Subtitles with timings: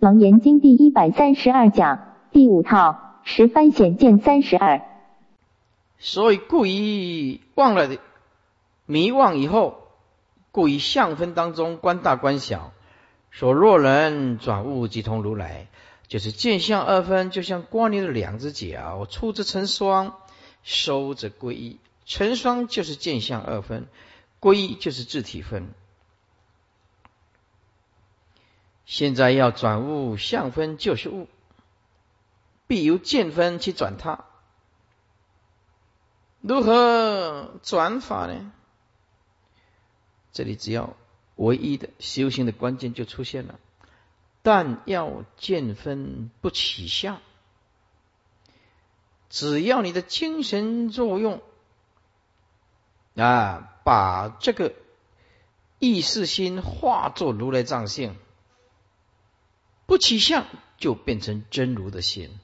[0.00, 4.80] 楞严经第一百三十二讲第五套十番显见三十二。
[5.98, 7.98] 所以故意忘了的
[8.86, 9.88] 迷忘以后，
[10.52, 12.70] 故意相分当中观大观小，
[13.30, 15.66] 说若人转物即同如来，
[16.06, 20.14] 就是见相二分，就像光年的两只脚，出之成双，
[20.62, 21.80] 收则归一。
[22.06, 23.88] 成双就是见相二分，
[24.38, 25.74] 归一就是自体分。
[28.88, 31.28] 现在要转物相分就是物，
[32.66, 34.24] 必由见分去转它。
[36.40, 38.50] 如何转法呢？
[40.32, 40.96] 这里只要
[41.36, 43.60] 唯一的修行的关键就出现了，
[44.40, 47.20] 但要见分不起相。
[49.28, 51.42] 只要你的精神作用
[53.16, 54.72] 啊，把这个
[55.78, 58.16] 意识心化作如来藏性。
[59.88, 60.44] 不起相
[60.76, 62.38] 就变成真如的心，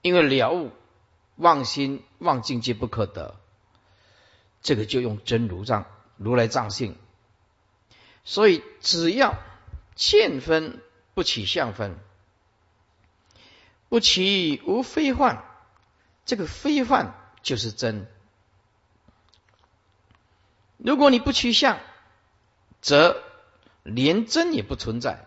[0.00, 0.70] 因为了悟
[1.34, 3.34] 妄心妄境界不可得，
[4.62, 6.96] 这个就用真如藏如来藏性。
[8.22, 9.34] 所以只要
[9.96, 10.80] 见分
[11.12, 11.98] 不起相分，
[13.88, 15.44] 不起无非幻，
[16.24, 18.06] 这个非幻就是真。
[20.76, 21.80] 如果你不取相，
[22.80, 23.20] 则
[23.82, 25.26] 连真也不存在。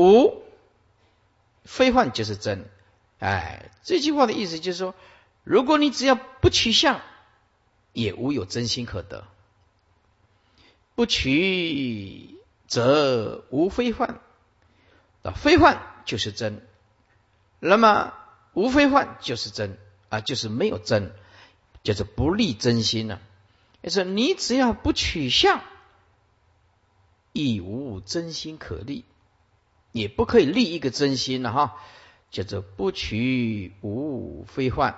[0.00, 0.42] 无
[1.64, 2.64] 非幻就是真，
[3.18, 4.94] 哎，这句话的意思就是说，
[5.44, 7.02] 如果你只要不取相，
[7.92, 9.26] 也无有真心可得。
[10.94, 14.20] 不取则无非幻，
[15.22, 16.66] 啊，非幻就是真，
[17.58, 18.14] 那么
[18.54, 19.76] 无非幻就是真
[20.08, 21.12] 啊，就是没有真，
[21.82, 23.20] 就是不立真心了。
[23.82, 25.62] 就是你只要不取相，
[27.34, 29.04] 亦无真心可立。
[29.92, 31.76] 也不可以立一个真心了哈，
[32.30, 34.94] 叫做不取无非幻，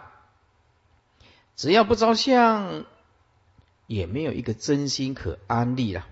[1.56, 2.84] 只要不着相，
[3.86, 6.06] 也没有一个真心可安立了。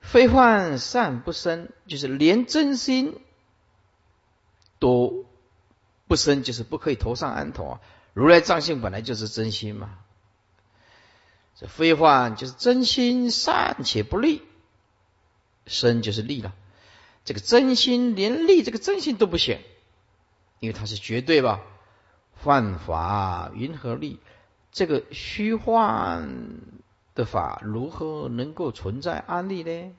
[0.00, 3.18] 非幻善不生，就是连真心
[4.78, 5.26] 都
[6.06, 7.80] 不生，就是不可以头上安头啊。
[8.12, 9.98] 如来藏性本来就是真心嘛，
[11.56, 14.42] 这非幻就是真心善且不立，
[15.66, 16.54] 生就是立了。
[17.26, 19.58] 这个真心连立这个真心都不行，
[20.60, 21.60] 因为它是绝对吧？
[22.42, 24.20] 幻法云何立？
[24.70, 26.60] 这个虚幻
[27.14, 29.92] 的法如何能够存在安立呢？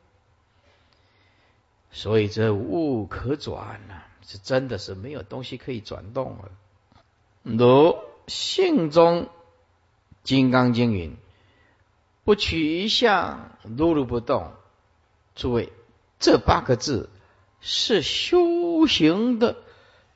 [1.92, 6.52] 所以这物可转呐，是真的是没有东西可以转动了。
[7.44, 9.30] 如性中
[10.24, 11.18] 金刚经云
[12.24, 14.54] ：“不取一相，如如不动。”
[15.36, 15.74] 诸位，
[16.20, 17.10] 这八个字。
[17.59, 19.63] 是修行的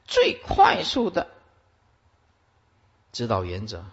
[0.06, 1.31] 最快速的
[3.12, 3.85] 指导原则。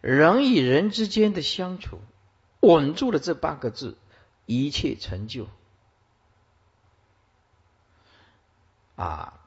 [0.00, 2.00] 人与人之间的相处，
[2.60, 3.96] 稳住了这八个字，
[4.44, 5.48] 一切成就。
[8.94, 9.40] 啊，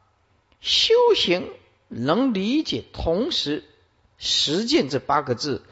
[0.60, 1.50] 修行
[1.88, 3.64] 能理解，同时
[4.18, 5.64] 实践这八个字，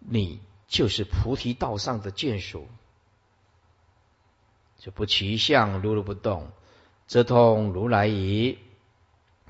[0.00, 2.68] 你就是菩提道上的眷属。
[4.86, 6.52] 就不其相，如如不动，
[7.08, 8.56] 则通如来矣。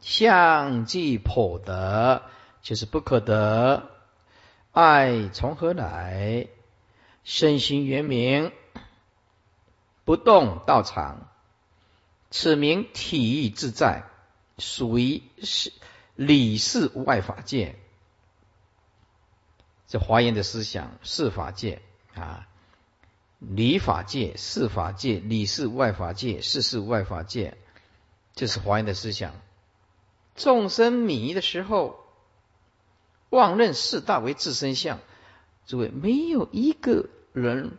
[0.01, 2.23] 相即破得，
[2.63, 3.91] 就是不可得。
[4.73, 6.47] 爱从何来？
[7.23, 8.51] 身心圆明，
[10.07, 11.29] 不动道场，
[12.31, 14.05] 此名体意自在，
[14.57, 15.71] 属于是
[16.15, 17.77] 理事无碍法界。
[19.87, 21.83] 这华严的思想是法界
[22.15, 22.49] 啊。
[23.39, 27.57] 理法界、事法界、理事外法界、事事外法界，
[28.35, 29.35] 这是华严的思想。
[30.35, 31.99] 众生迷的时候，
[33.31, 34.99] 妄认四大为自身相。
[35.67, 37.77] 诸位，没有一个人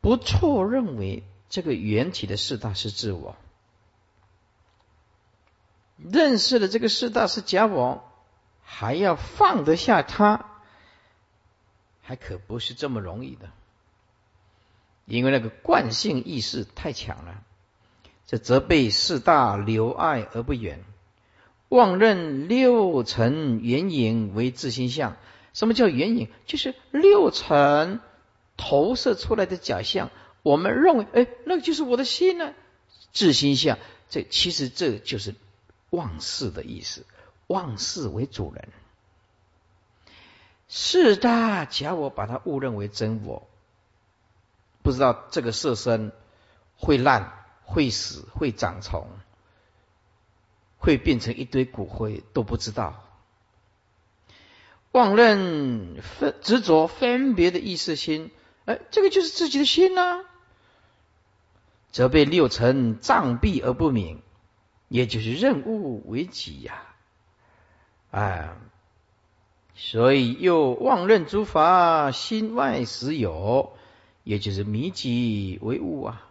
[0.00, 3.36] 不错认为这个缘起的四大是自我，
[5.96, 8.04] 认识了这个四大是假我，
[8.62, 10.46] 还要放得下他，
[12.02, 13.50] 还可不是这么容易的。
[15.10, 17.42] 因为那个惯性意识太强了，
[18.26, 20.84] 这责备四大留爱而不远，
[21.68, 25.16] 妄认六尘缘影为自心相。
[25.52, 26.28] 什么叫缘影？
[26.46, 28.00] 就是六尘
[28.56, 30.10] 投射出来的假象。
[30.42, 32.54] 我们认为，哎，那个就是我的心呢，
[33.12, 33.78] 自心相。
[34.08, 35.34] 这其实这就是
[35.90, 37.04] 妄事的意思，
[37.48, 38.68] 妄事为主人。
[40.68, 43.49] 四大假我把它误认为真我。
[44.82, 46.12] 不知道这个色身
[46.76, 47.32] 会烂、
[47.64, 49.06] 会死、会长虫、
[50.78, 53.04] 会变成一堆骨灰，都不知道。
[54.92, 58.32] 妄认分执着分别的意识心，
[58.64, 60.24] 哎，这个就是自己的心呐，
[61.92, 64.20] 则被六尘障蔽而不明，
[64.88, 66.82] 也就是任物为己呀，
[68.10, 68.56] 哎，
[69.76, 73.76] 所以又妄认诸法心外实有，
[74.30, 76.22] 也就是迷己为物啊，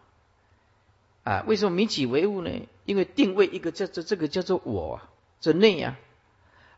[1.25, 2.49] 啊，为什么迷己为物呢？
[2.85, 5.01] 因为定位一个叫做这个叫做我，
[5.41, 5.97] 这内呀，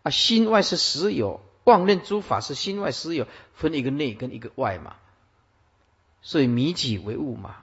[0.01, 1.39] 啊，心外是实有。
[1.63, 4.95] 妄认诸法是心外实有，分一个内跟一个外嘛，
[6.23, 7.57] 所以迷己为物嘛，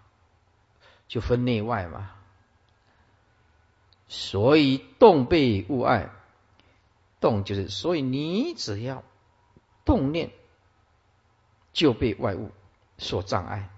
[1.09, 2.13] 就分内外嘛。
[4.07, 6.11] 所以动被物爱，
[7.19, 9.03] 动就是所以你只要
[9.85, 10.31] 动念，
[11.73, 12.53] 就被外物
[12.99, 13.71] 所障碍，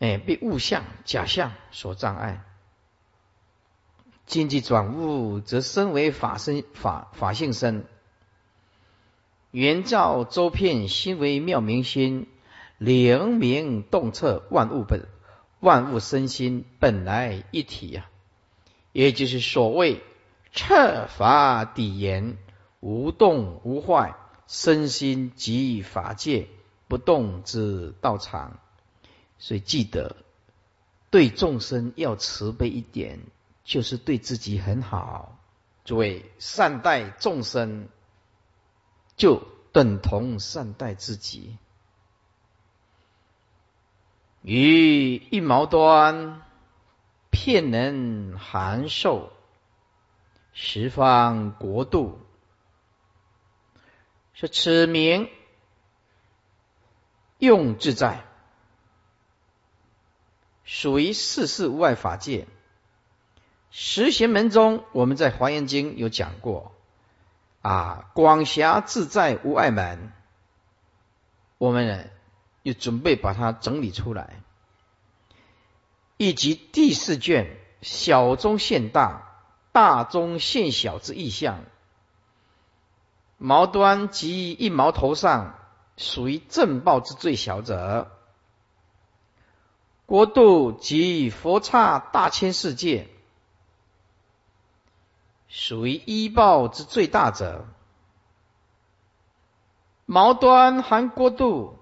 [0.00, 2.44] 哎，被物象假象所障碍。
[4.26, 7.84] 经济转物，则身为法身法法性身；
[9.50, 12.26] 圆照周遍，心为妙明心，
[12.76, 15.06] 灵明洞彻万物本，
[15.60, 18.10] 万物身心本来一体呀。
[18.92, 20.02] 也就是所谓
[20.52, 22.36] 彻法底言，
[22.80, 24.14] 无动无坏，
[24.48, 26.48] 身心即法界
[26.88, 28.58] 不动之道场。
[29.38, 30.16] 所以记得
[31.10, 33.20] 对众生要慈悲一点。
[33.64, 35.38] 就是对自己很好，
[35.84, 37.88] 诸位善待众生，
[39.14, 39.42] 就
[39.72, 41.58] 等同善待自己。
[44.40, 46.40] 于一毛端，
[47.30, 49.30] 骗人函授，
[50.54, 52.18] 十方国度，
[54.40, 55.28] 是此名
[57.38, 58.24] 用自在，
[60.62, 62.46] 属于世事无碍法界。
[63.72, 66.72] 十贤门中，我们在《华严经》有讲过
[67.62, 70.12] 啊，广狭自在无碍门。
[71.58, 72.04] 我们呢，
[72.62, 74.40] 又准备把它整理出来，
[76.16, 79.36] 以及第四卷小中现大，
[79.72, 81.64] 大中现小之意象。
[83.38, 85.56] 毛端及一毛头上，
[85.96, 88.08] 属于正报之最小者；
[90.06, 93.08] 国度及佛刹大千世界。
[95.48, 97.66] 属于医报之最大者，
[100.04, 101.78] 毛端含过度，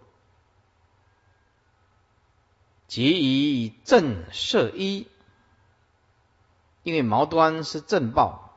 [2.86, 5.08] 即以正摄一，
[6.84, 8.52] 因为毛端是正报，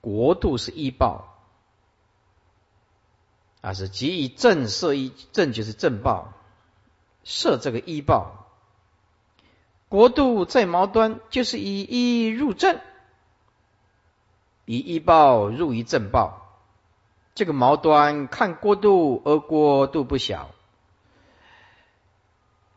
[0.00, 1.37] 国度是医报，
[3.60, 6.32] 啊是即以正摄一，正就是正报，
[7.24, 8.46] 摄这个一报，
[9.88, 12.80] 国度在毛端就是以一入正。
[14.70, 16.58] 以一报入于正报，
[17.34, 20.50] 这个毛端看过度而过度不小，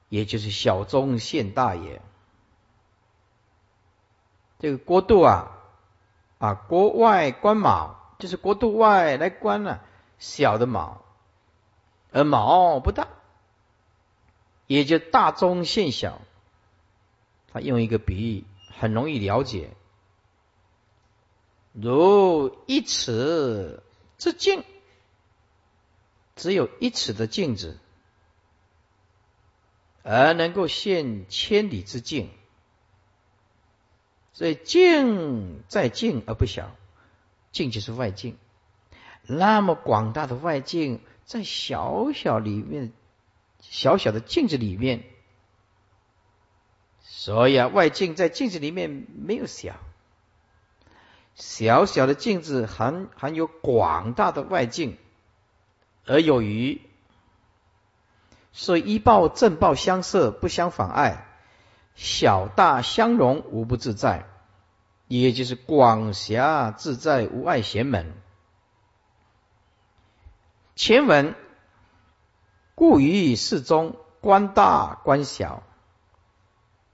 [0.08, 2.02] 也就是小中现大也。
[4.60, 5.52] 这个国度啊
[6.40, 9.84] 啊，国外观卯，就是国度外来观了
[10.22, 11.02] 小的卯，
[12.12, 13.08] 而卯不大，
[14.68, 16.22] 也就大中现小。
[17.52, 18.46] 他用一个比喻，
[18.78, 19.72] 很容易了解。
[21.74, 23.82] 如一尺
[24.20, 24.64] 之镜，
[26.36, 27.80] 只有一尺的镜子，
[30.04, 32.30] 而能够现千里之镜。
[34.34, 36.76] 所以镜在镜而不小，
[37.52, 38.38] 镜就是外境。
[39.28, 42.92] 那么广大的外境，在小小里面，
[43.60, 45.04] 小小的镜子里面，
[47.02, 49.76] 所以啊，外境在镜子里面没有小。
[51.36, 54.98] 小小的镜子含含有广大的外境，
[56.06, 56.82] 而有余，
[58.52, 61.26] 所以一报正报相摄，不相妨碍；
[61.96, 64.28] 小大相容，无不自在。
[65.08, 68.21] 也就是广狭自在，无碍贤门。
[70.84, 71.36] 前文
[72.74, 75.62] 故于世中，观大观小，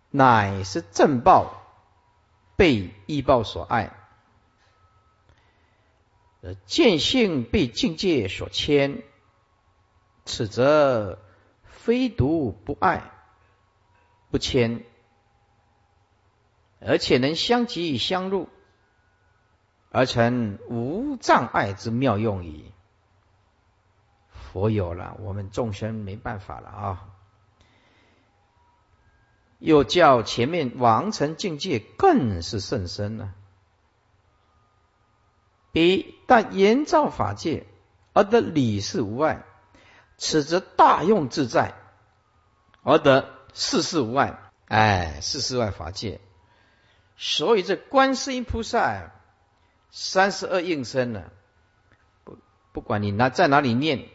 [0.09, 1.63] 乃是正报
[2.57, 3.95] 被异报所爱。
[6.65, 9.03] 见性被境界所牵，
[10.25, 11.19] 此则
[11.63, 13.09] 非独不爱
[14.29, 14.83] 不牵，
[16.81, 18.49] 而且能相即相入，
[19.91, 22.73] 而成无障碍之妙用矣。
[24.51, 27.05] 佛有了，我们众生没办法了啊。
[29.59, 33.33] 又叫前面王成境界更是甚深了，
[35.71, 37.65] 彼但言造法界
[38.13, 39.43] 而得理事无碍，
[40.17, 41.73] 此则大用自在
[42.83, 44.39] 而得事事无碍。
[44.67, 46.19] 哎，事事外法界，
[47.15, 49.11] 所以这观世音菩萨
[49.91, 51.23] 三十二应身呢，
[52.25, 52.37] 不
[52.73, 54.09] 不管你哪在哪里念，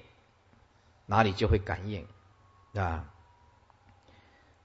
[1.12, 2.08] 哪里就会感应
[2.74, 3.04] 啊。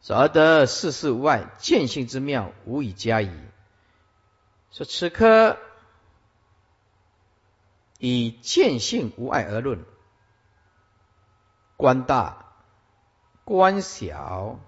[0.09, 3.29] 而得世事无碍见性之妙，无以加矣。
[4.71, 5.57] 说此刻
[7.99, 9.83] 以见性无碍而论，
[11.75, 12.45] 观大、
[13.43, 14.59] 观小、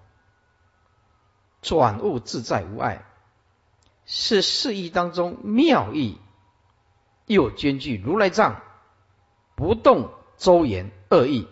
[1.61, 3.05] 转物自在无碍，
[4.05, 6.19] 是事义当中妙义，
[7.27, 8.61] 又兼具如来藏
[9.55, 11.47] 不动周延二义，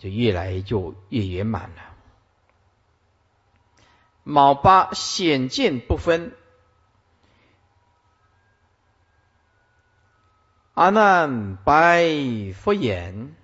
[0.00, 1.94] 就越来就越圆满了。
[4.22, 6.34] 卯八显见不分，
[10.72, 12.06] 阿难白
[12.54, 13.36] 佛言：“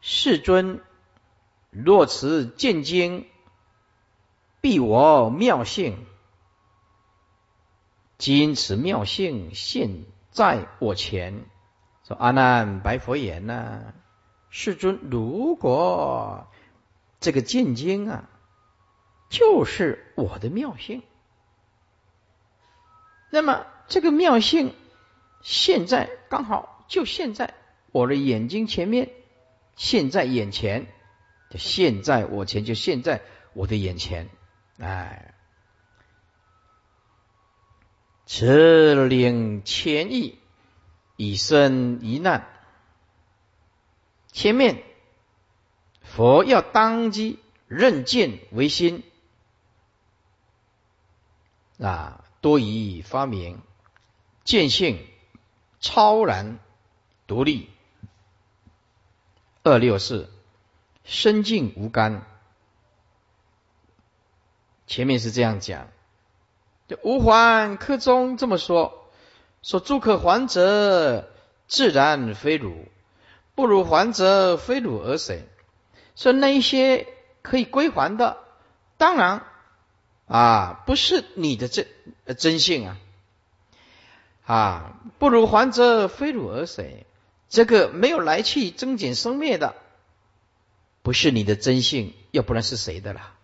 [0.00, 0.82] 世尊，
[1.68, 3.28] 若此见经，
[4.62, 6.06] 必我妙性。
[8.16, 11.44] 今此妙性现在我前。”
[12.08, 13.92] 说阿难白佛言呐，
[14.58, 16.46] 世尊，如果
[17.20, 18.30] 这个见经啊。
[19.28, 21.02] 就是我的妙性，
[23.28, 24.72] 那么这个妙性
[25.42, 27.52] 现在刚好就现在
[27.90, 29.10] 我的眼睛前面，
[29.74, 30.86] 现在眼前，
[31.50, 33.20] 就现在我前就现在
[33.52, 34.30] 我的眼前，
[34.78, 35.34] 哎，
[38.26, 40.38] 此领前意
[41.16, 42.46] 以生一难，
[44.36, 44.82] 前面
[46.02, 47.38] 佛要当机
[47.68, 49.02] 认见为心。
[51.80, 53.62] 啊，多以发明
[54.44, 55.06] 见性
[55.80, 56.58] 超然
[57.26, 57.70] 独立。
[59.62, 60.28] 二六四
[61.02, 62.26] 身静无干，
[64.86, 65.88] 前面是这样讲。
[66.88, 69.10] 就无还科中这么说：
[69.62, 71.32] 说诸可还者，
[71.68, 72.84] 自然非汝；
[73.56, 75.48] 不如还者，非汝而谁？
[76.14, 77.08] 说那一些
[77.42, 78.38] 可以归还的，
[78.96, 79.42] 当然。
[80.26, 81.86] 啊，不是你的真
[82.36, 82.98] 真性啊！
[84.44, 87.06] 啊，不如还则非汝而谁？
[87.48, 89.76] 这个没有来去、增减生灭的，
[91.02, 93.34] 不是你的真性，要不然是谁的啦？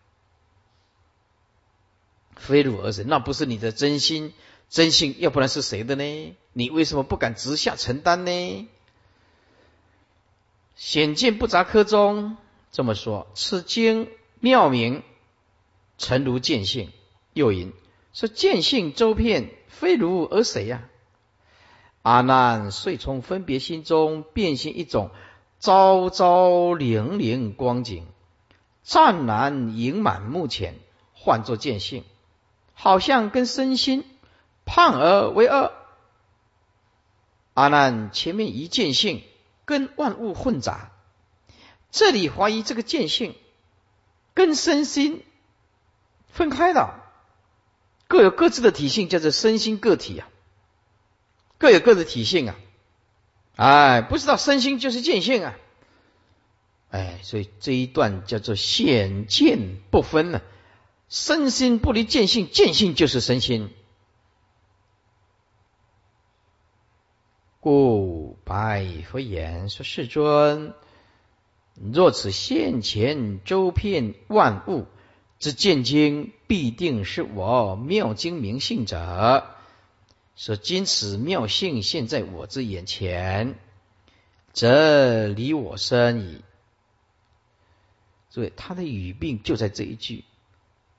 [2.35, 3.04] 非汝而谁？
[3.07, 4.35] 那不是你的真心、
[4.69, 6.37] 真性，要不然是谁的呢？
[6.52, 8.69] 你为什么不敢直下承担呢？
[10.75, 12.37] 显见不杂科中
[12.71, 14.09] 这么说，此经
[14.41, 15.02] 妙名。
[15.99, 16.91] 诚如见性，
[17.33, 17.73] 又引
[18.12, 20.88] 说见性周遍，非如而谁呀？
[22.00, 25.11] 阿难遂从分别心中变现一种
[25.61, 28.05] 朝朝灵灵光景，
[28.83, 30.75] 湛然盈满目前，
[31.12, 32.02] 唤作见性，
[32.75, 34.05] 好像跟身心
[34.64, 35.71] 判而为二。
[37.55, 39.23] 阿难前面一见性
[39.64, 40.92] 跟万物混杂，
[41.90, 43.35] 这里怀疑这个见性
[44.35, 45.25] 跟身心。
[46.35, 46.99] 分开的，
[48.09, 50.28] 各有各自的体性，叫做身心个体啊，
[51.59, 52.57] 各有各的体性啊，
[53.57, 55.54] 哎，不知道身心就是见性啊，
[56.88, 60.40] 哎，所以这一段叫做显见不分呢，
[61.11, 63.71] 身心不离见性，见性就是身心。
[67.61, 68.12] 故
[68.45, 70.75] 白佛言说：“世尊，
[71.75, 74.87] 若此现前周遍万物。”
[75.39, 79.45] 之见经必定是我妙经明性者，
[80.37, 83.59] 说今此妙性现在我之眼前，
[84.53, 86.43] 则离我身矣。
[88.31, 90.23] 所以他的语病就在这一句：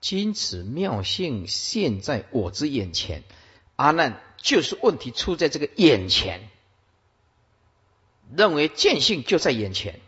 [0.02, 3.24] 今此妙性现在我之眼前，
[3.78, 6.50] 阿难就是问题出在这个眼前，
[8.36, 10.00] 认为见性就在眼前。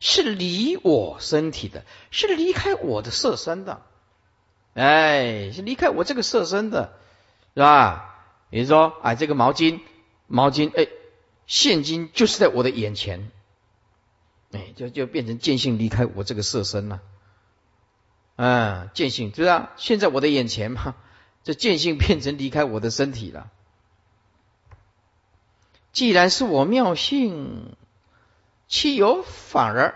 [0.00, 3.82] 是离我身体的，是离开我的色身的，
[4.74, 6.92] 哎，是离开我这个色身的，
[7.54, 8.14] 是吧？
[8.48, 9.80] 比如说，哎，这个毛巾，
[10.28, 10.86] 毛巾，哎，
[11.48, 13.32] 现金就是在我的眼前，
[14.52, 17.00] 哎，就就变成见性离开我这个色身了，
[18.36, 19.70] 嗯，见性，知道？
[19.76, 20.94] 现在我的眼前嘛，
[21.42, 23.50] 这见性变成离开我的身体了，
[25.92, 27.76] 既然是我妙性，
[28.68, 29.94] 其有反而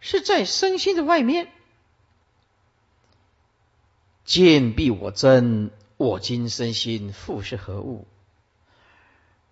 [0.00, 1.50] 是在身心的外面。
[4.24, 8.06] 见必我真，我今身心复是何物？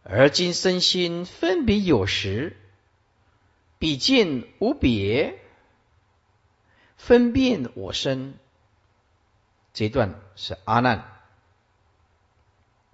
[0.03, 2.57] 而今身心分别有时，
[3.79, 5.39] 比见无别，
[6.97, 8.35] 分辨我身。
[9.75, 11.21] 这段是阿难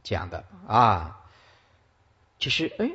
[0.03, 1.15] 讲的啊。
[2.39, 2.93] 其实，哎，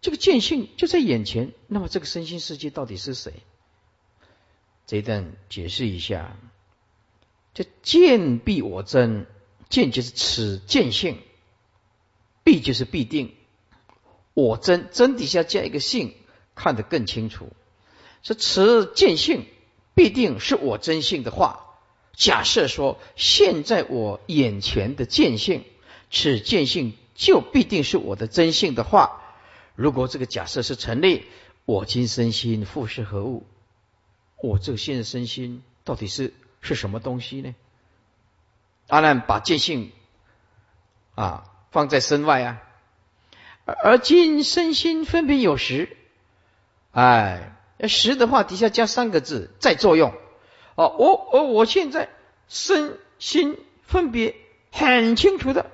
[0.00, 3.32] 这个见性就在眼前，那么这个身心世界到底是谁？
[4.86, 6.36] 这一段解释一下。
[7.52, 9.26] 这见必我真，
[9.68, 11.18] 见就是此见性，
[12.44, 13.34] 必就是必定。
[14.34, 16.14] 我真真底下加一个性，
[16.54, 17.48] 看得更清楚。
[18.22, 19.46] 说此见性
[19.94, 21.76] 必定是我真性的话，
[22.14, 25.64] 假设说现在我眼前的见性，
[26.10, 29.20] 此见性就必定是我的真性的话，
[29.74, 31.26] 如果这个假设是成立，
[31.66, 33.46] 我今身心复是何物？
[34.42, 36.32] 我这个现在身心到底是？
[36.62, 37.54] 是什么东西呢？
[38.88, 39.92] 阿难把见性
[41.14, 42.62] 啊放在身外啊，
[43.64, 45.96] 而今身心分别有时，
[46.92, 47.56] 哎，
[47.88, 50.12] 时的话底下加三个字在作用。
[50.74, 52.10] 哦，我我我现在
[52.46, 54.36] 身心分别
[54.70, 55.70] 很清楚的，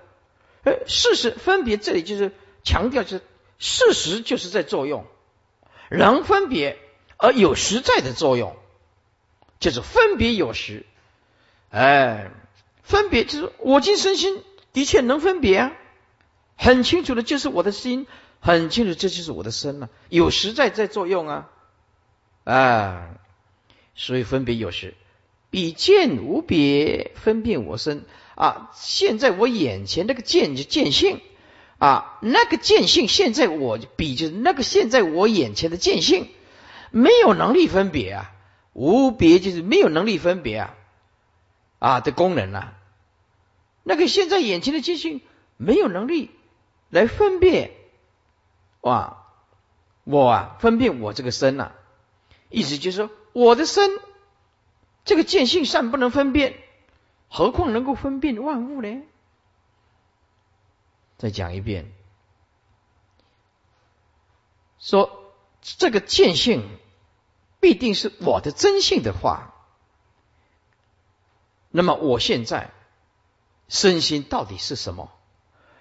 [0.67, 2.33] 而，事实分别这里就是
[2.65, 3.23] 强调是
[3.59, 5.07] 事实就是在作用，
[5.91, 6.77] 能分别
[7.17, 8.55] 而有实在的作用。
[9.59, 10.85] 就是分别有时，
[11.71, 12.31] 哎，
[12.83, 14.45] 分别就是我今身心
[14.75, 15.73] 的确能分别啊，
[16.59, 18.07] 很清楚的，就是我的心
[18.39, 21.49] 很清楚，这就是我的身了，有实在在作用啊，
[22.45, 23.15] 啊，
[23.95, 24.93] 所以分别有时，
[25.57, 28.05] 比见无别，分辨我身。
[28.35, 28.71] 啊。
[28.75, 31.23] 现在我眼前那个见就见性。
[31.79, 36.29] 啊，那个见性现在我比就是那个现在我眼前的见性
[36.91, 38.33] 没有能力分别啊。
[38.75, 40.75] 无别就是没有能力分别啊。
[41.78, 42.75] 啊的功能啊，
[43.83, 45.23] 那个现在眼前的见性
[45.57, 46.33] 没有能力
[46.91, 47.71] 来分辨。
[48.83, 49.25] 哇，
[50.04, 51.73] 我啊分辨我这个身呐，
[52.50, 53.99] 意思就是说我的身
[55.06, 56.62] 这个见性善不能分辨，
[57.30, 59.02] 何况能够分辨万物呢？
[61.16, 61.90] 再讲一遍，
[64.78, 66.69] 说这个见性。
[67.58, 69.54] 必定是我的真性的话，
[71.71, 72.71] 那么我现在
[73.66, 75.10] 身心到底是什么？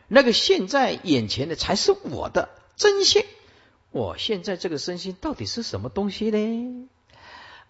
[0.08, 3.24] 那个现在眼前的才是我的真性。
[3.92, 6.90] 我现在这个身心到底是什么东西呢？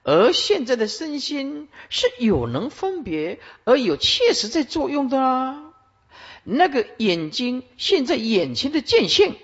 [0.06, 5.74] 而现在的身心是有能分别而有切实在作用的啊。
[6.44, 9.36] 那个眼睛现在眼前的见性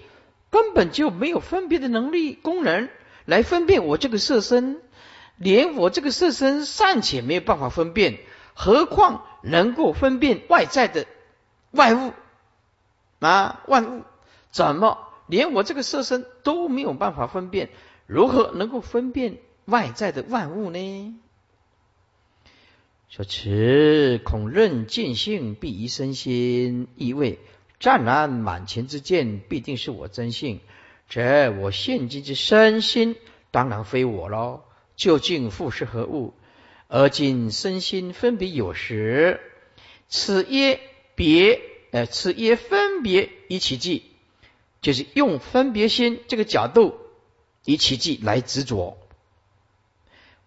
[0.52, 2.90] 根本就没有分别的能力功能。
[3.26, 4.82] 来分辨我这个色身，
[5.38, 8.20] 连我这个色身尚且没有办法分辨，
[8.56, 11.06] 何况能够分辨外在的
[11.70, 12.14] 外物
[13.20, 13.62] 啊？
[13.68, 14.04] 万物
[14.52, 17.70] 怎么连我这个色身都没有办法分辨？
[18.08, 21.16] 如何能够分辨外在的万物呢？
[23.10, 27.40] 说此恐任见性必疑身心，意味
[27.80, 30.62] 湛然满前之见必定是我真性。
[31.10, 33.18] 这我现今之身心，
[33.52, 34.62] 当然非我喽。
[34.96, 36.34] 究竟复是何物？
[36.88, 39.42] 而今身心分别有时，
[40.08, 40.80] 此耶
[41.16, 41.60] 别，
[41.92, 44.04] 呃，此耶分别以其迹，
[44.82, 46.96] 就是用分别心这个角度
[47.66, 48.98] 以其迹来执着。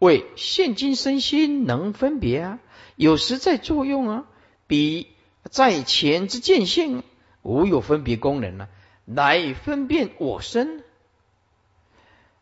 [0.04, 2.58] 为现今身心能分别啊，
[2.94, 4.24] 有时在作用啊，
[4.66, 5.08] 比
[5.50, 7.02] 在前之见性
[7.40, 8.68] 无有分别功能呢。
[9.06, 10.82] 来分辨我身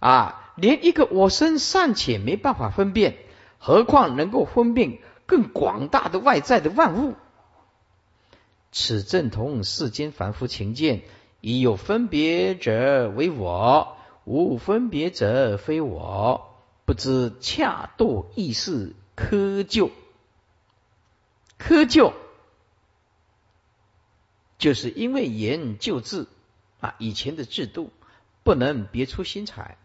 [0.00, 3.16] 啊，连一个我身尚且没办法分辨，
[3.58, 7.14] 何况能够分辨更广大的外在的万物？
[8.70, 11.02] 此正同世间凡夫情见，
[11.40, 16.48] 已有分别者为我，无分别者非我。
[16.84, 19.90] 不知恰度意识窠臼，
[21.58, 22.12] 窠臼
[24.58, 26.28] 就是因为言就字。
[26.80, 27.92] 啊，以前的制度
[28.42, 29.78] 不能别出心裁，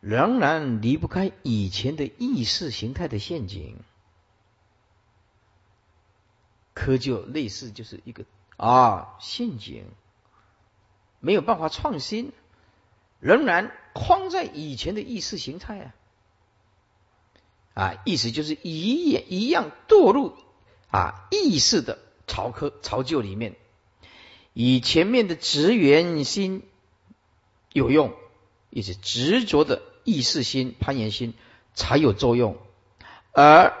[0.00, 3.82] 仍然离不开以前的意识形态的陷阱。
[6.74, 8.26] 窠臼类似就是一个
[8.58, 9.86] 啊陷阱，
[11.18, 12.34] 没有办法创新，
[13.18, 15.94] 仍然框在以前的意识形态啊。
[17.74, 20.34] 啊，意思就是一也一样堕入
[20.90, 23.56] 啊意识的巢窠巢臼里面。
[24.52, 26.62] 以前面的职员心
[27.72, 28.12] 有用，
[28.68, 31.32] 也是执着的意识心、攀岩心
[31.74, 32.58] 才有作用，
[33.32, 33.72] 而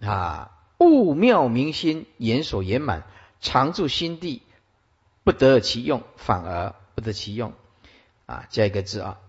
[0.00, 3.06] 啊物妙明心言所圆满，
[3.40, 4.42] 常住心地，
[5.24, 7.52] 不得其用，反而不得其用。
[8.24, 9.20] 啊，加一个字啊，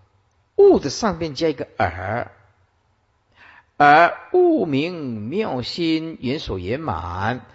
[0.56, 2.32] 物的上面加一个耳，
[3.78, 7.46] 而物明妙心言所圆满，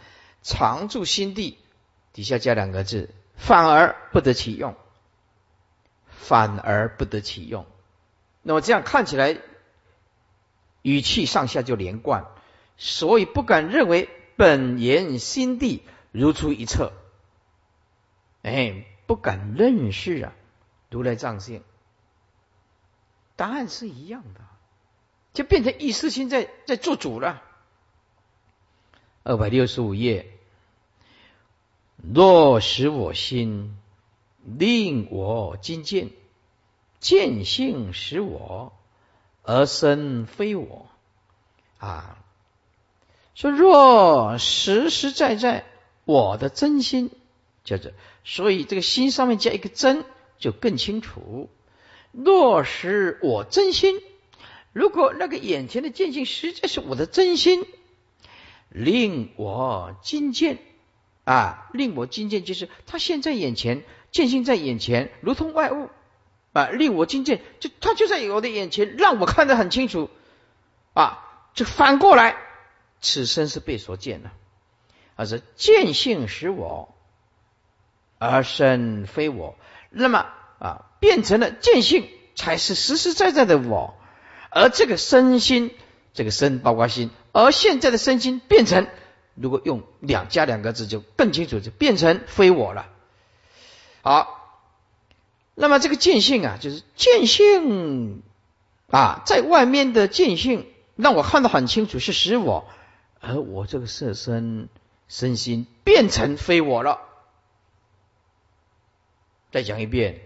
[0.42, 1.58] 常住心地，
[2.12, 4.74] 底下加两个字，反而不得其用。
[6.10, 7.64] 反而不得其用，
[8.42, 9.38] 那么这样看起来，
[10.82, 12.26] 语气上下就连贯，
[12.76, 16.92] 所以不敢认为本言心地如出一辙，
[18.42, 20.34] 哎，不敢认识啊，
[20.90, 21.62] 如来藏性，
[23.34, 24.40] 答案是一样的，
[25.38, 27.40] 就变成意识心在在做主了。
[29.22, 30.32] 二百六十五页，
[32.12, 33.76] 若使我心。
[34.42, 36.10] 令我今见，
[36.98, 38.72] 见性使我，
[39.42, 40.88] 而身非我。
[41.76, 42.18] 啊，
[43.36, 45.64] 说若实实在在
[46.04, 47.12] 我的真心，
[47.62, 47.92] 叫做，
[48.24, 50.04] 所以这个心上面加一个真，
[50.38, 51.48] 就更清楚。
[52.10, 54.00] 若是我真心，
[54.72, 57.66] 如果那个眼前的见性实在是我的真心，
[58.68, 60.58] 令我今见
[61.24, 63.84] 啊，令我今见就是他现在眼前。
[64.10, 65.90] 见性在眼前，如同外物
[66.54, 70.08] 啊，令我今见，就他就在我的眼前，让我看得很清楚
[70.94, 71.26] 啊。
[71.52, 72.36] 就反过来，
[73.02, 74.30] 此身是被所见的，
[75.14, 76.94] 而是见性使我，
[78.16, 79.56] 而身非我。
[79.90, 80.26] 那么
[80.58, 83.97] 啊，变成了见性才是实实在在的我，
[84.50, 85.74] 而这个身心，
[86.14, 88.86] 这个身包括心，而现在的身心变成，
[89.34, 92.88] 如果用两加两个字就更清楚，就变成非我了。
[94.02, 94.62] 好，
[95.54, 98.22] 那么这个见性啊，就是见性
[98.90, 102.68] 啊，在外面的见性让我看得很清楚，是使我，
[103.20, 104.68] 而我这个色身
[105.08, 107.00] 身心变成非我了。
[109.50, 110.20] 再讲一遍，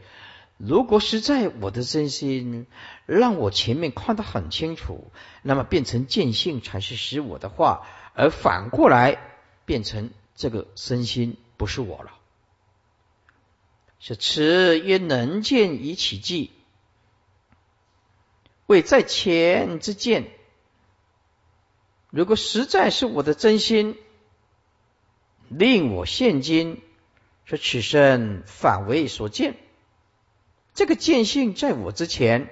[0.64, 2.68] 如果是在我的真心
[3.07, 5.11] 让我前面看得很清楚，
[5.42, 9.18] 那么变成见性才是使我的话，而反过来
[9.64, 12.12] 变成这个身心不是我了。
[13.98, 16.53] 是此曰能见以起计，
[18.66, 20.31] 为在前之见。
[22.11, 23.98] 如果实在是我的真心，
[25.48, 26.81] 令我现今
[27.46, 29.57] 说此身反为所见，
[30.74, 32.48] 这个见性在我之前，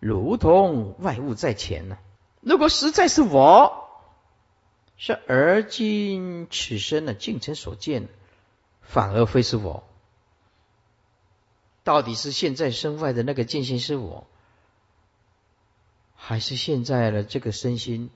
[0.00, 1.98] 如同外物在前呢。
[2.40, 3.88] 如果实在是我，
[4.96, 8.08] 是而今此身呢，竟成所见，
[8.80, 9.84] 反而非是我。
[11.84, 14.26] 到底是现在身外的那个见性是我，
[16.14, 18.10] 还是现在的这个身心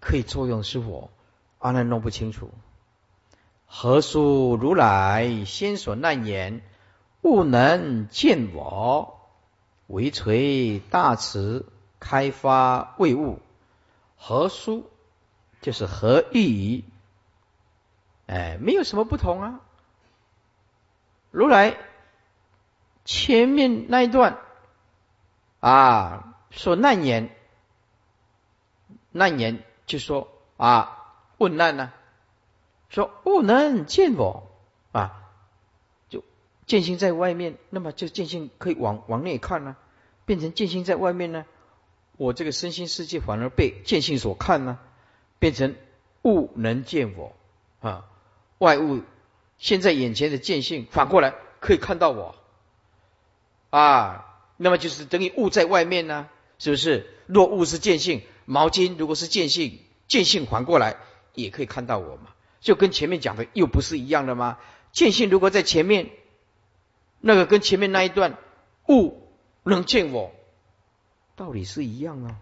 [0.00, 1.10] 可以作用是我？
[1.58, 2.50] 阿难弄不清楚。
[3.66, 6.62] 何殊如来先所难言，
[7.20, 9.20] 不能见我，
[9.86, 11.66] 唯垂大慈
[11.98, 13.40] 开发未悟。
[14.16, 14.90] 何殊
[15.60, 16.84] 就是何意？
[18.26, 19.60] 哎，没有什么不同啊。
[21.30, 21.76] 如来。
[23.02, 24.38] 前面那一段
[25.58, 27.34] 啊，说难言，
[29.10, 30.28] 难言就说
[30.58, 31.92] 啊，问难呢，
[32.90, 34.49] 说不能见我，
[36.70, 39.74] 见性在外面，那么就见性可以往往内看呢，
[40.24, 41.44] 变成见性在外面呢，
[42.16, 44.78] 我这个身心世界反而被见性所看呢，
[45.40, 45.74] 变成
[46.22, 47.34] 物能见我
[47.80, 48.06] 啊，
[48.58, 49.00] 外物
[49.58, 52.36] 现在眼前的见性反过来可以看到我。
[53.70, 56.28] 啊，那么就是等于物在外面呢，
[56.60, 57.04] 是不是？
[57.26, 60.98] 若物是见性，毛巾如果是见性，见性反过来
[61.34, 62.28] 也可以看到我嘛，
[62.60, 64.58] 就跟前面讲的又不是一样的吗？
[64.92, 66.10] 见性如果在前面，
[67.20, 68.36] 那个跟前面那一段
[68.88, 69.28] 物
[69.62, 70.32] 能见我，
[71.36, 72.40] 道理是一样啊，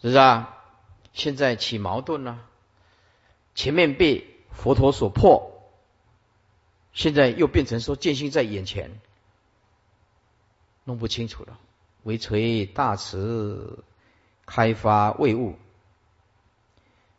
[0.00, 0.52] 是不是啊？
[1.12, 2.38] 现在起矛盾了，
[3.54, 5.62] 前面被佛陀所破，
[6.92, 9.00] 现在又变成说见性在眼前。
[10.84, 11.58] 弄不清楚了，
[12.04, 13.82] 为垂大慈
[14.44, 15.56] 开发未悟，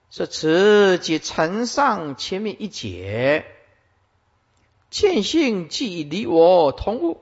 [0.09, 3.45] 这慈即承上前面一解，
[4.89, 7.21] 见性即离我同物，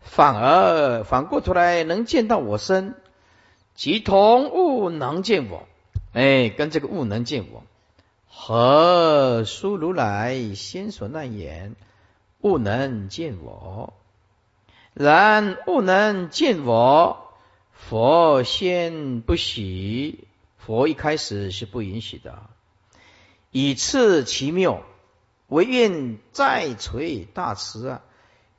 [0.00, 2.94] 反而反过头来能见到我身，
[3.74, 5.66] 即同物能见我，
[6.12, 7.64] 哎，跟这个物能见我，
[8.28, 11.74] 何殊如来先所难言，
[12.40, 13.92] 物能见我。
[14.92, 17.32] 然物能见我，
[17.72, 20.26] 佛先不许。
[20.58, 22.42] 佛一开始是不允许的。
[23.50, 24.82] 以次其妙，
[25.50, 28.02] 唯愿再垂大慈啊！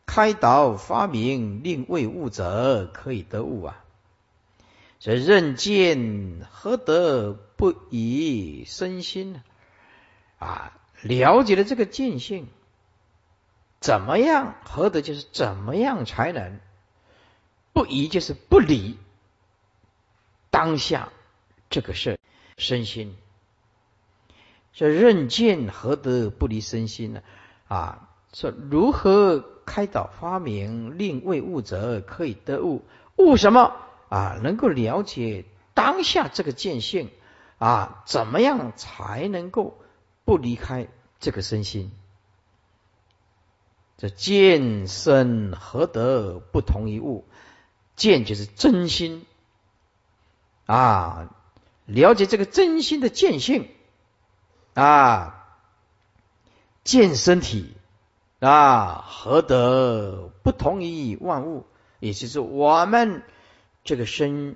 [0.06, 3.84] 开导发明，令为物者可以得物啊！
[5.00, 9.42] 这任见何得不以身心呢？
[10.38, 12.48] 啊，了解了这个见性，
[13.80, 14.56] 怎么样？
[14.66, 16.60] 何得就是怎么样才能
[17.74, 18.10] 不疑？
[18.10, 18.98] 就是不理
[20.50, 21.10] 当下
[21.70, 22.20] 这个事
[22.58, 23.16] 身心。
[24.74, 27.22] 这任见何得不离身心呢？
[27.68, 32.84] 啊，说如何开导发明，令为物者可以得物？
[33.18, 33.76] 物什么？
[34.10, 37.10] 啊，能够了解当下这个见性
[37.60, 39.78] 啊，怎么样才能够
[40.26, 40.88] 不离开
[41.20, 41.92] 这个身心？
[43.98, 47.26] 这见身何得不同于物？
[47.96, 49.26] 见就是真心
[50.66, 51.30] 啊，
[51.86, 53.70] 了解这个真心的见性。
[54.74, 55.58] 啊，
[56.84, 57.76] 见身体
[58.40, 61.66] 啊，何得不同于万物？
[62.00, 63.24] 也就是我们
[63.84, 64.56] 这个身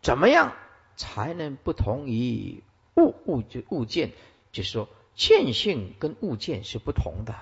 [0.00, 0.54] 怎么样
[0.96, 2.62] 才能不同于
[2.96, 3.14] 物？
[3.26, 4.12] 物就物件，
[4.52, 7.34] 就是说见性跟物件是不同的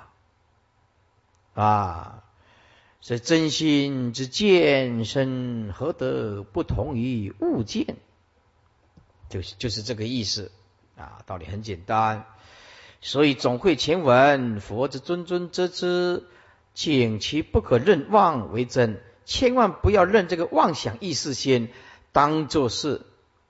[1.55, 2.25] 啊。
[3.03, 7.97] 所以真心之见身，何得不同于物件？
[9.29, 10.53] 就是就是这个意思。
[11.01, 12.27] 啊，道理很简单，
[13.01, 16.27] 所以总会前文佛之尊尊之之，
[16.75, 21.71] 请其不可认妄为真，千万不要认这个妄想意识先
[22.13, 23.01] 当做是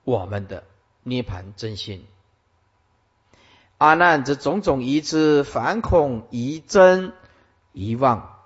[0.05, 0.63] 我们的
[1.03, 2.05] 涅盘真心。
[3.77, 7.13] 阿难则种种疑之，反恐疑真
[7.73, 8.37] 疑妄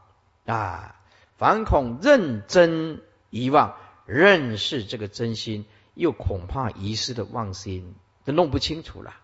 [0.46, 0.96] 啊，
[1.38, 7.96] 反恐认真疑妄，认识这个真心，又恐怕遗失的妄心。
[8.26, 9.16] 都弄不清楚了，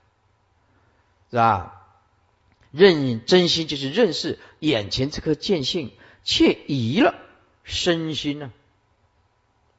[1.30, 1.78] 是吧？
[2.72, 5.92] 认真心就是认识眼前这颗见性，
[6.24, 7.16] 却移了
[7.66, 8.54] 身心呢。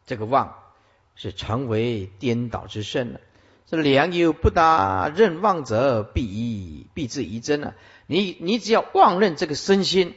[0.05, 0.59] 这个妄
[1.15, 3.21] 是成为颠倒之身了。
[3.67, 7.75] 这良友不达认妄者，必疑必自疑真了。
[8.07, 10.15] 你你只要妄认这个身心，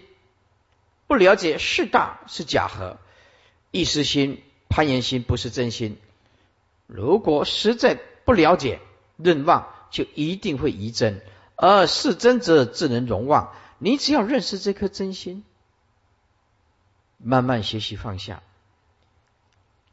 [1.07, 2.97] 不了解是大是假合，
[3.71, 5.97] 一时心、攀岩心不是真心。
[6.87, 8.81] 如果实在不了解，
[9.17, 11.21] 认妄就一定会疑真，
[11.55, 13.53] 而是真者自能容妄。
[13.77, 15.43] 你只要认识这颗真心，
[17.17, 18.41] 慢慢学习放下。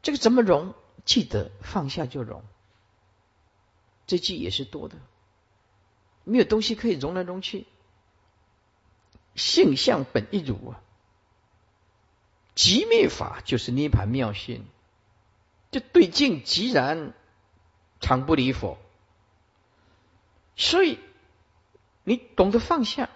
[0.01, 0.73] 这个怎么容？
[1.05, 2.43] 记得放下就容。
[4.07, 4.97] 这句也是多的，
[6.23, 7.65] 没有东西可以容来容去。
[9.35, 10.79] 性相本一如啊，
[12.55, 14.65] 极灭法就是涅盘妙性，
[15.71, 17.13] 这对境即然，
[17.99, 18.77] 常不离佛。
[20.55, 20.99] 所以，
[22.03, 23.09] 你懂得放下，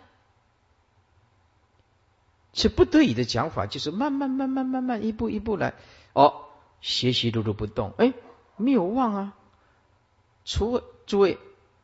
[2.54, 5.76] 是不得已的讲法，就是慢慢、慢慢、慢慢，一步一步来。
[6.14, 6.46] 哦，
[6.82, 8.14] 学习如如不动，哎，
[8.56, 9.34] 没有忘啊。
[10.46, 11.38] 除了诸位，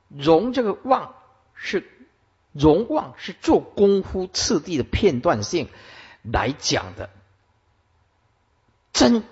[0.07, 1.13] 容这个忘
[1.53, 1.87] 是
[2.51, 5.69] 容忘，是做功夫次第的片段性
[6.23, 7.09] 来讲的。
[8.91, 9.23] 真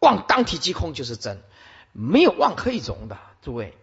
[0.00, 1.42] 忘当体即空就是真，
[1.92, 3.78] 没有忘可以容的，诸位。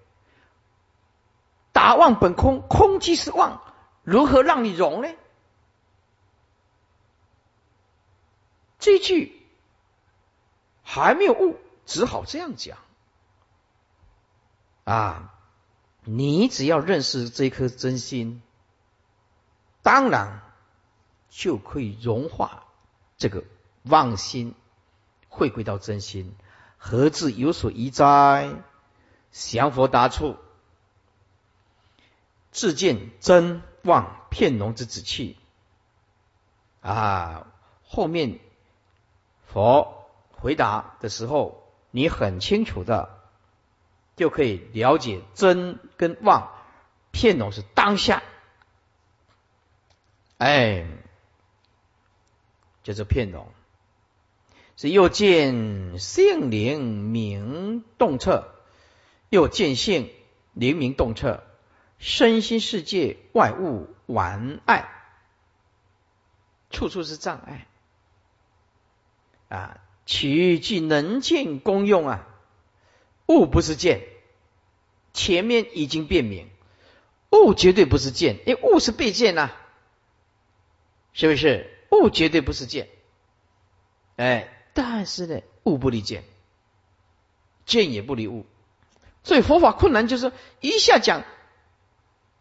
[1.77, 3.61] 打妄本空，空即是妄，
[4.01, 5.09] 如何让你容呢？
[8.79, 9.39] 这句
[10.81, 12.79] 还没有悟，只好这样讲
[14.85, 15.35] 啊！
[16.03, 18.41] 你只要认识这颗真心，
[19.83, 20.41] 当然
[21.29, 22.63] 就可以融化
[23.17, 23.43] 这个
[23.83, 24.55] 妄心，
[25.29, 26.35] 回归到真心，
[26.79, 28.51] 何至有所疑哉？
[29.31, 30.37] 降佛答处。
[32.51, 35.37] 自见真妄片浓之子气
[36.81, 37.47] 啊！
[37.89, 38.39] 后面
[39.45, 43.17] 佛回答的时候，你很清楚的
[44.17, 46.51] 就可以了解真跟妄
[47.11, 48.21] 片浓是当下，
[50.37, 50.85] 哎，
[52.83, 53.47] 就是片浓，
[54.75, 58.53] 是又见性灵明动彻，
[59.29, 60.11] 又见性
[60.53, 61.41] 灵明动彻。
[61.97, 64.89] 身心世界外物玩爱，
[66.69, 67.67] 处处是障碍
[69.49, 69.79] 啊！
[70.05, 72.27] 取具能见功用啊，
[73.27, 74.03] 物不是见，
[75.11, 76.49] 前面已经辨明，
[77.31, 79.51] 物绝对不是见，因为物是被见呐，
[81.11, 81.69] 是不是？
[81.91, 82.87] 物绝对不是见。
[84.15, 86.23] 哎，但是呢，物不离见，
[87.65, 88.45] 见也不离物。
[89.23, 90.31] 所以佛法困难就是
[90.61, 91.23] 一下讲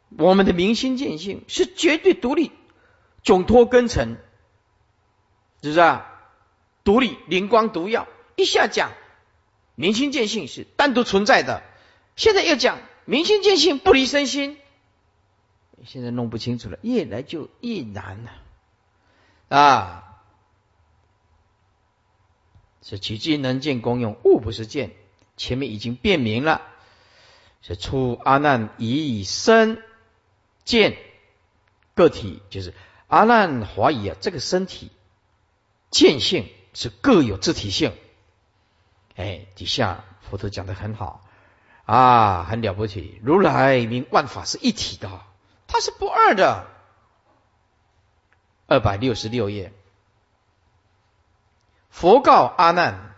[0.09, 2.53] 我们的明心见性是绝对独立、
[3.25, 4.16] 迥脱根尘，
[5.62, 6.12] 是不是啊？
[6.85, 8.07] 独立、灵光独耀。
[8.37, 8.92] 一下讲
[9.75, 11.62] 明心见性是单独存在的，
[12.14, 14.59] 现在又讲明心见性不离身心，
[15.85, 18.31] 现在弄不清楚了，越来就越难了
[19.49, 20.03] 啊！
[22.83, 24.92] 是取机能见功用，物不是见，
[25.37, 26.62] 前面已经辨明了。
[27.62, 29.83] 是出阿难以身
[30.66, 30.98] 见
[31.94, 32.74] 个体，就是
[33.07, 34.90] 阿难怀疑啊，这个身体
[35.90, 37.96] 见性是各有自体性。
[39.14, 41.24] 哎，底下佛陀讲的很好
[41.87, 43.18] 啊，很了不起。
[43.22, 45.22] 如来明万法是一体的，
[45.66, 46.66] 它是不二的。
[48.66, 49.72] 二百六十六页，
[51.88, 53.14] 佛告阿难：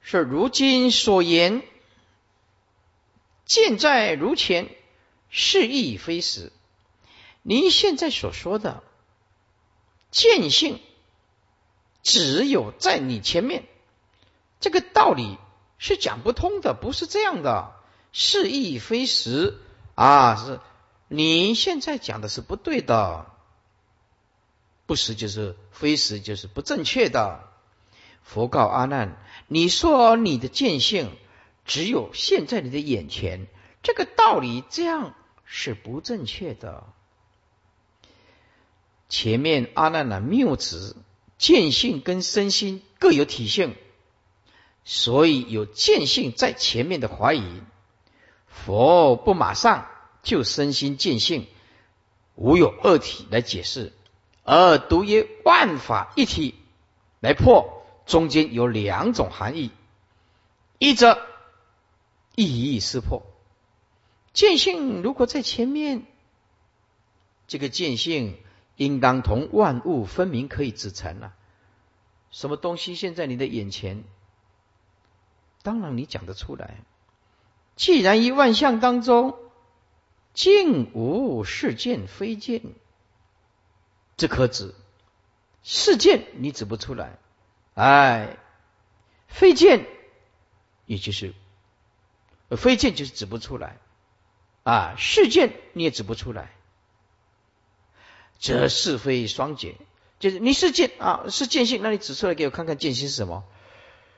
[0.00, 1.62] 是如今所言。
[3.44, 4.74] 见在如前，
[5.32, 6.52] 是亦非实。
[7.42, 8.82] 您现在所说的
[10.10, 10.78] 见性，
[12.02, 13.64] 只有在你前面，
[14.60, 15.38] 这个道理
[15.78, 17.72] 是讲不通的，不是这样的。
[18.12, 19.58] 是亦非实
[19.94, 20.36] 啊！
[20.36, 20.60] 是
[21.08, 23.26] 你现在讲的是不对的，
[24.84, 27.48] 不实就是非实，就是不正确的。
[28.22, 29.16] 佛告阿难：
[29.48, 31.10] 你说你的见性。
[31.64, 33.46] 只有现在你的眼前，
[33.84, 35.14] 这个道理这样
[35.54, 36.82] 是不正确的。
[39.10, 40.96] 前面阿难的谬子
[41.36, 43.76] 见性跟身心各有体性，
[44.82, 47.60] 所以有见性在前面的怀疑，
[48.46, 49.88] 佛不马上
[50.22, 51.46] 就身心见性
[52.34, 53.92] 无有二体来解释，
[54.44, 56.54] 而独以万法一体
[57.20, 59.70] 来破，中间有两种含义，
[60.78, 61.18] 一则。
[62.34, 63.22] 意义失破，
[64.32, 66.06] 见性如果在前面，
[67.46, 68.38] 这个见性
[68.76, 71.34] 应当同万物分明可以指成了。
[72.30, 74.04] 什么东西现在你的眼前？
[75.62, 76.78] 当然你讲得出来。
[77.76, 79.38] 既然一万象当中，
[80.34, 82.62] 尽无是见非见，
[84.16, 84.74] 这可指
[85.62, 87.18] 是见你指不出来，
[87.74, 88.38] 哎，
[89.28, 89.86] 非见，
[90.86, 91.34] 也就是。
[92.56, 93.78] 非见就是指不出来
[94.64, 96.52] 啊，是见你也指不出来，
[98.38, 99.76] 则是非双解，
[100.20, 103.44] 就是你是见啊，是见性，那你指出来给我看看见性是什么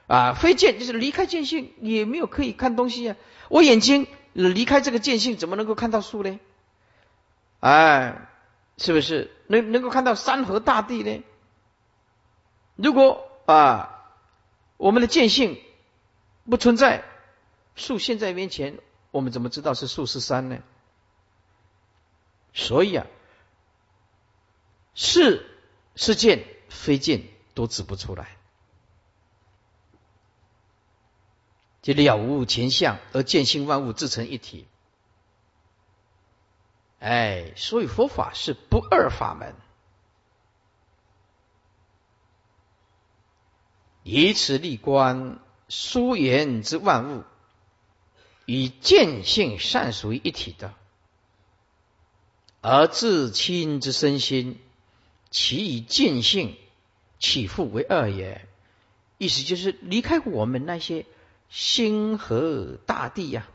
[0.06, 0.34] 啊？
[0.34, 3.16] 非见就是离开见性也没有可以看东西啊，
[3.48, 6.38] 我眼睛离开这个见性怎么能够看到树呢？
[7.60, 8.28] 哎，
[8.76, 11.22] 是不是能能够看到山河大地呢？
[12.76, 14.12] 如果啊，
[14.76, 15.58] 我们的见性
[16.48, 17.04] 不存在。
[17.76, 18.78] 树现在面前，
[19.14, 20.58] 我们怎么知道是数是三呢？
[22.52, 23.06] 所以啊，
[24.92, 25.48] 是
[25.94, 28.36] 是见非见都指不出来，
[31.80, 34.66] 就了无前相而见性万物自成一体。
[36.98, 39.54] 哎，所以佛法是不二法门，
[44.02, 47.22] 以此立观疏言之万物。
[48.46, 50.74] 与见性善属于一体的，
[52.60, 54.58] 而自亲之身心，
[55.30, 56.56] 其与见性
[57.18, 58.46] 起复为二也。
[59.16, 61.06] 意思就是离开我们那些
[61.48, 63.48] 星河大地呀，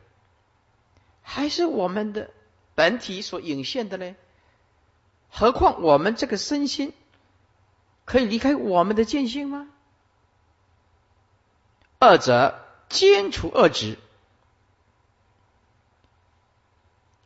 [1.22, 2.32] 还是我们的
[2.76, 4.16] 本体所影现的呢？
[5.30, 6.94] 何况我们这个身心
[8.06, 9.68] 可以离开我们的见性吗？
[12.00, 14.00] 二者兼除二执。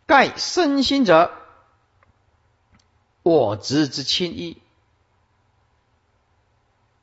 [0.06, 1.32] 盖身心者，
[3.24, 4.62] 我执之轻易。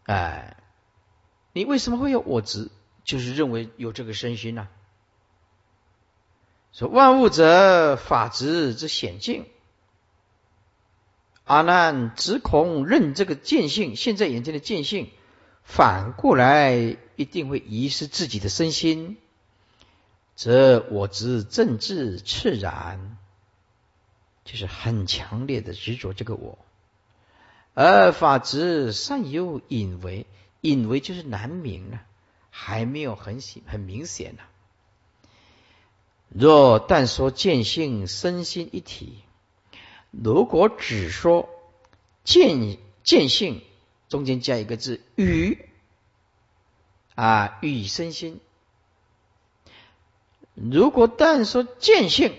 [0.05, 0.57] 哎，
[1.53, 2.70] 你为什么会有我执？
[3.05, 4.68] 就是认为有这个身心呐。
[6.72, 9.47] 说万物者，法执之显境。
[11.45, 15.11] 阿难只恐认这个见性，现在眼前的见性，
[15.64, 19.16] 反过来一定会遗失自己的身心。
[20.41, 23.18] 则我执正治炽然，
[24.43, 26.59] 就是很强烈的执着这个我，
[27.74, 30.24] 而法执尚有隐为，
[30.62, 32.07] 隐为就是难明啊，
[32.49, 34.43] 还没有很显很明显呢。
[36.30, 39.22] 若但说见性身心一体，
[40.11, 41.51] 如果只说
[42.24, 43.62] 见见性
[44.09, 45.59] 中间加一个字与
[47.14, 48.41] 啊与身心。
[50.61, 52.35] 如果但说见性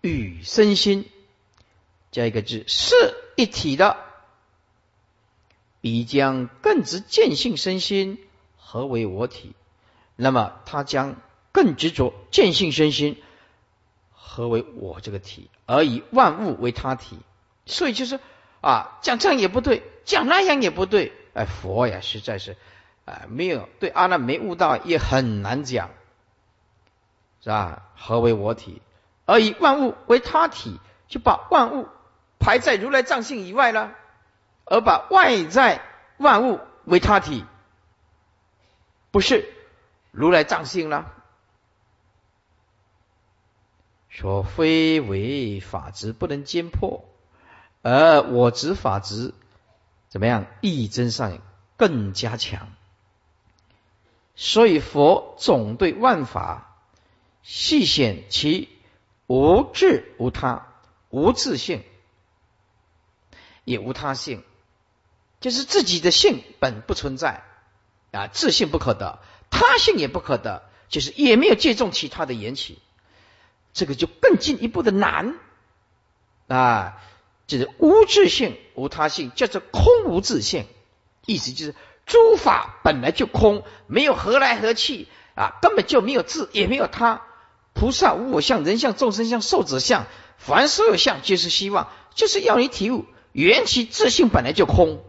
[0.00, 1.04] 与身心
[2.10, 2.94] 加一个字是
[3.36, 3.98] 一体的，
[5.82, 8.18] 必将更知见性身心
[8.56, 9.52] 何为我体，
[10.16, 11.16] 那么他将
[11.52, 13.20] 更执着见性身心
[14.12, 17.18] 何为我这个体，而以万物为他体。
[17.66, 18.20] 所以就是
[18.62, 21.12] 啊，讲这样也不对，讲那样也不对。
[21.34, 22.56] 哎，佛呀，实在是
[23.04, 25.90] 啊，没有对阿难没悟到，也很难讲。
[27.46, 27.82] 是吧？
[27.94, 28.82] 何为我体？
[29.24, 31.86] 而以万物为他体，就把万物
[32.40, 33.92] 排在如来藏性以外了，
[34.64, 35.80] 而把外在
[36.16, 37.44] 万物为他体，
[39.12, 39.48] 不是
[40.10, 41.12] 如来藏性了。
[44.08, 47.04] 说非为法执不能兼破，
[47.82, 49.32] 而我执法执
[50.08, 50.46] 怎么样？
[50.62, 51.38] 义真上
[51.76, 52.70] 更加强。
[54.34, 56.65] 所以佛总对万法。
[57.48, 58.68] 细显其
[59.28, 60.66] 无智无他，
[61.10, 61.84] 无自性，
[63.62, 64.42] 也无他性，
[65.40, 67.44] 就是自己的性本不存在
[68.10, 72.80] 啊，自性不可得，他性也不可得，就是也没有借重其他的缘起，
[73.72, 75.38] 这个就更进一步的难
[76.48, 77.00] 啊，
[77.46, 80.66] 就是无自性无他性，叫做空无自性，
[81.26, 81.76] 意思就是
[82.06, 87.22] 诸法本来就空，没有何来何去啊，根本就没有自，也没有他。
[87.76, 90.06] 菩萨无我相、人相、众生相、寿者相，
[90.38, 95.04] 凡所有相皆是希望，就是要你体悟缘起自性本来就空，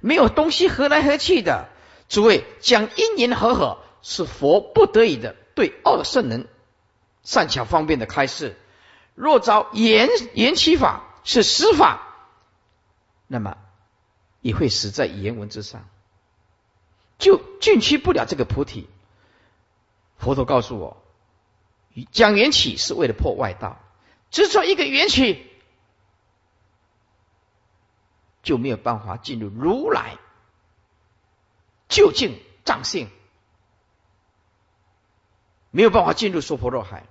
[0.00, 1.68] 没有东西合来合去的。
[2.08, 6.48] 诸位讲因缘和合是佛不得已的对二圣人
[7.22, 8.56] 善巧方便的开示。
[9.14, 12.16] 若遭缘缘起法是实法，
[13.26, 13.58] 那么
[14.40, 15.86] 也会死在言文之上，
[17.18, 18.88] 就进去不了这个菩提。
[20.16, 21.02] 佛陀告诉我。
[22.04, 23.78] 讲缘起是为了破外道，
[24.30, 25.46] 执着一个缘起
[28.42, 30.18] 就没有办法进入如来
[31.88, 33.08] 究竟藏性，
[35.70, 37.06] 没有办法进入娑婆若海。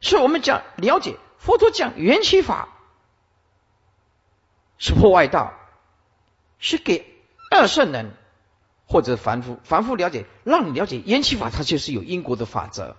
[0.00, 2.68] 所以我们讲了解佛陀讲缘起法
[4.78, 5.54] 是破外道，
[6.58, 7.04] 是给
[7.50, 8.14] 二圣人
[8.86, 12.96] 或者凡夫，凡夫了解，让你了解缘起法，它就是有因果的法则。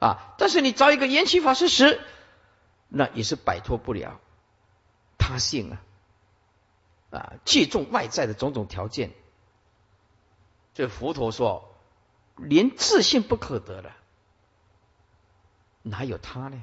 [0.00, 0.34] 啊！
[0.38, 2.00] 但是你找一个缘起法是实，
[2.88, 4.18] 那也是摆脱不了
[5.18, 5.82] 他性啊！
[7.10, 9.12] 啊，借重外在的种种条件，
[10.74, 11.76] 这佛陀说，
[12.36, 13.94] 连自信不可得了，
[15.82, 16.60] 哪有他呢？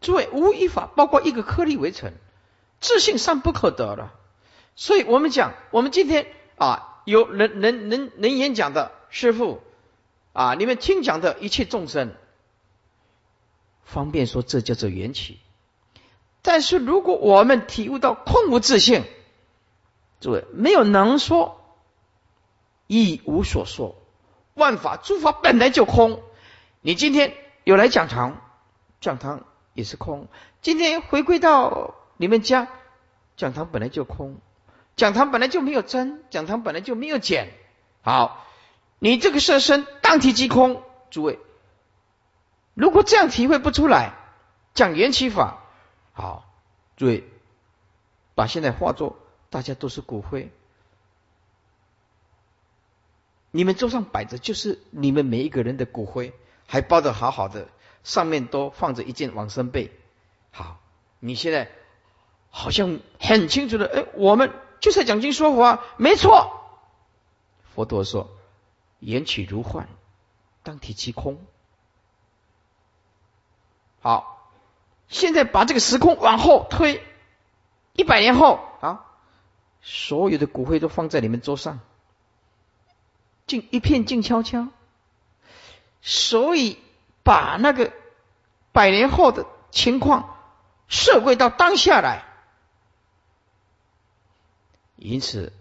[0.00, 2.14] 诸位，无一法，包括一个颗粒为尘，
[2.80, 4.14] 自信尚不可得了。
[4.76, 9.60] 所以我们讲，我们今天啊，有能能能能演讲的师傅。
[10.36, 10.54] 啊！
[10.54, 12.14] 你们听讲的一切众生，
[13.84, 15.40] 方便说这叫做缘起。
[16.42, 19.04] 但是如果我们体悟到空无自性，
[20.20, 21.58] 诸位没有能说，
[22.86, 23.96] 亦无所说，
[24.52, 26.22] 万法诸法本来就空。
[26.82, 27.32] 你今天
[27.64, 28.42] 有来讲堂，
[29.00, 30.28] 讲堂也是空。
[30.60, 32.68] 今天回归到你们家，
[33.38, 34.36] 讲堂本来就空，
[34.96, 37.54] 讲堂本来就没有增，讲堂本来就没有减。
[38.02, 38.42] 好。
[38.98, 41.40] 你这个色身当体即空，诸位，
[42.74, 44.12] 如果这样体会不出来，
[44.72, 45.64] 讲缘起法，
[46.12, 46.48] 好，
[46.96, 47.24] 诸位，
[48.36, 49.18] 把现在化作
[49.50, 50.52] 大家都是骨灰，
[53.50, 56.32] 你们桌上摆着就是你们每一个人的骨灰，
[56.68, 57.66] 还包的好好的，
[58.04, 59.90] 上面都放着一件往生被，
[60.52, 60.78] 好，
[61.18, 61.68] 你现在
[62.50, 66.60] 好像很清楚的，哎，我们就在讲经说法，没错，
[67.74, 68.35] 佛陀说。
[68.98, 69.88] 缘起如幻，
[70.62, 71.38] 当体即空。
[74.00, 74.50] 好，
[75.08, 77.04] 现在把这个时空往后推
[77.92, 79.04] 一百年后啊，
[79.82, 81.80] 所有的骨灰都放在你们桌上，
[83.46, 84.68] 静一片静悄悄。
[86.02, 86.78] 所以
[87.24, 87.92] 把那个
[88.72, 90.36] 百年后的情况
[90.88, 92.24] 设归到当下来，
[94.96, 95.52] 因此。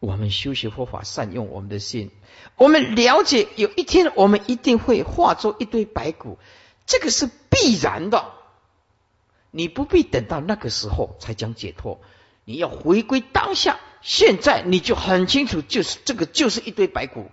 [0.00, 2.10] 我们修习佛法，善用我们的心。
[2.56, 6.38] 我们了解，有一天我们一定会化作一堆白骨，
[6.86, 8.32] 这个是必然的。
[9.50, 12.00] 你不必等到那个时候才讲解脱，
[12.44, 13.78] 你要回归当下。
[14.00, 17.30] 现在你就很清楚，就是这个就是一堆白骨，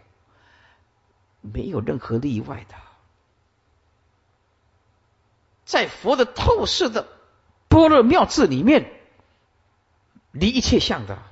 [1.40, 2.76] 没有任何例外的。
[5.64, 7.08] 在佛的透视的
[7.70, 8.92] 般若妙智里面，
[10.32, 11.24] 离一切相的，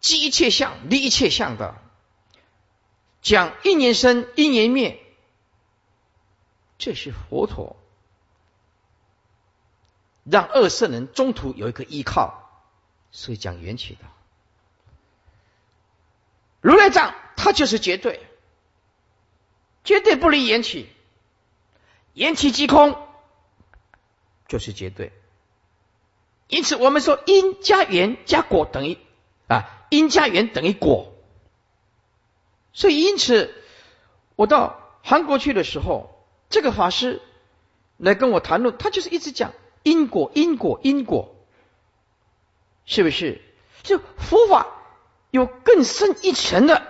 [0.00, 1.76] 即一切相，离一切相的，
[3.20, 5.02] 讲因缘生，因缘灭，
[6.78, 7.76] 这是佛陀
[10.24, 12.48] 让二圣人中途有一个依靠，
[13.10, 14.00] 所以讲缘起的。
[16.60, 18.20] 如来藏，它就是绝对，
[19.84, 20.88] 绝对不离缘起，
[22.14, 22.98] 缘起即空，
[24.48, 25.12] 就是绝对。
[26.48, 28.98] 因此，我们说因加缘加果等于
[29.46, 31.12] 啊，因加缘等于果。
[32.72, 33.54] 所以，因此
[34.36, 37.20] 我到韩国去的时候，这个法师
[37.96, 41.34] 来跟我谈论，他就是一直讲因果、因果、因果，
[42.84, 43.42] 是不是？
[43.82, 44.66] 就佛法
[45.30, 46.82] 有更深一层的、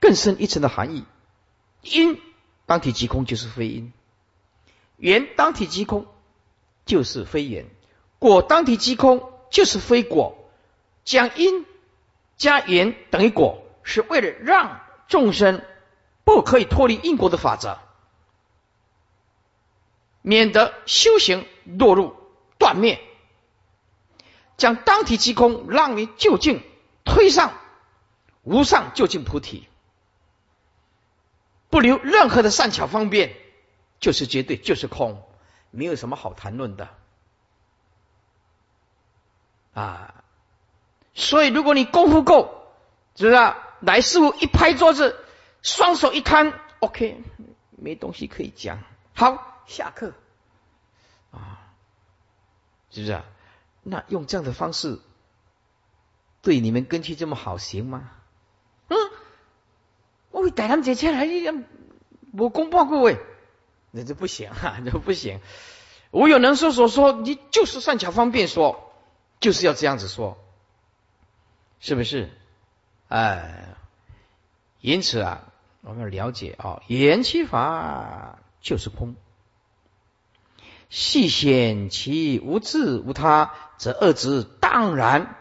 [0.00, 1.04] 更深一层的含义。
[1.82, 2.20] 因
[2.66, 3.92] 当体即空就是非因，
[4.96, 6.06] 缘当体即空
[6.86, 7.66] 就是非缘。
[8.18, 10.36] 果当体即空，就是非果。
[11.04, 11.64] 讲因
[12.40, 15.62] 加缘等于果，是为了让众生
[16.24, 17.78] 不可以脱离因果的法则，
[20.22, 22.16] 免得修行落入
[22.58, 22.98] 断灭。
[24.56, 26.62] 将当体即空，让你就近
[27.04, 27.52] 推上
[28.42, 29.68] 无上就近菩提，
[31.68, 33.36] 不留任何的善巧方便，
[33.98, 35.22] 就是绝对，就是空，
[35.70, 36.88] 没有什么好谈论的。
[39.74, 40.19] 啊，
[41.20, 42.64] 所以如果你功夫够，
[43.14, 43.54] 是不是？
[43.80, 45.16] 来师傅一拍桌子，
[45.62, 47.22] 双手一摊，OK，
[47.70, 48.82] 没东西可以讲，
[49.14, 50.12] 好，下课。
[51.30, 51.72] 啊，
[52.90, 53.24] 是不是啊？
[53.82, 54.98] 那用这样的方式
[56.42, 58.10] 对你们根基这么好，行吗？
[58.88, 58.96] 嗯，
[60.30, 61.28] 我会带他们姐姐来，
[62.32, 63.18] 我公报各位，
[63.90, 65.40] 那就不行啊， 那不行。
[66.10, 68.86] 我有能说所说，你就是善巧方便说。
[69.40, 70.36] 就是要这样子说，
[71.80, 72.28] 是不是？
[73.08, 73.74] 哎，
[74.80, 79.16] 因此啊，我们要了解啊，缘起法就是空，
[80.90, 85.36] 细显其无自无他，则二之当然。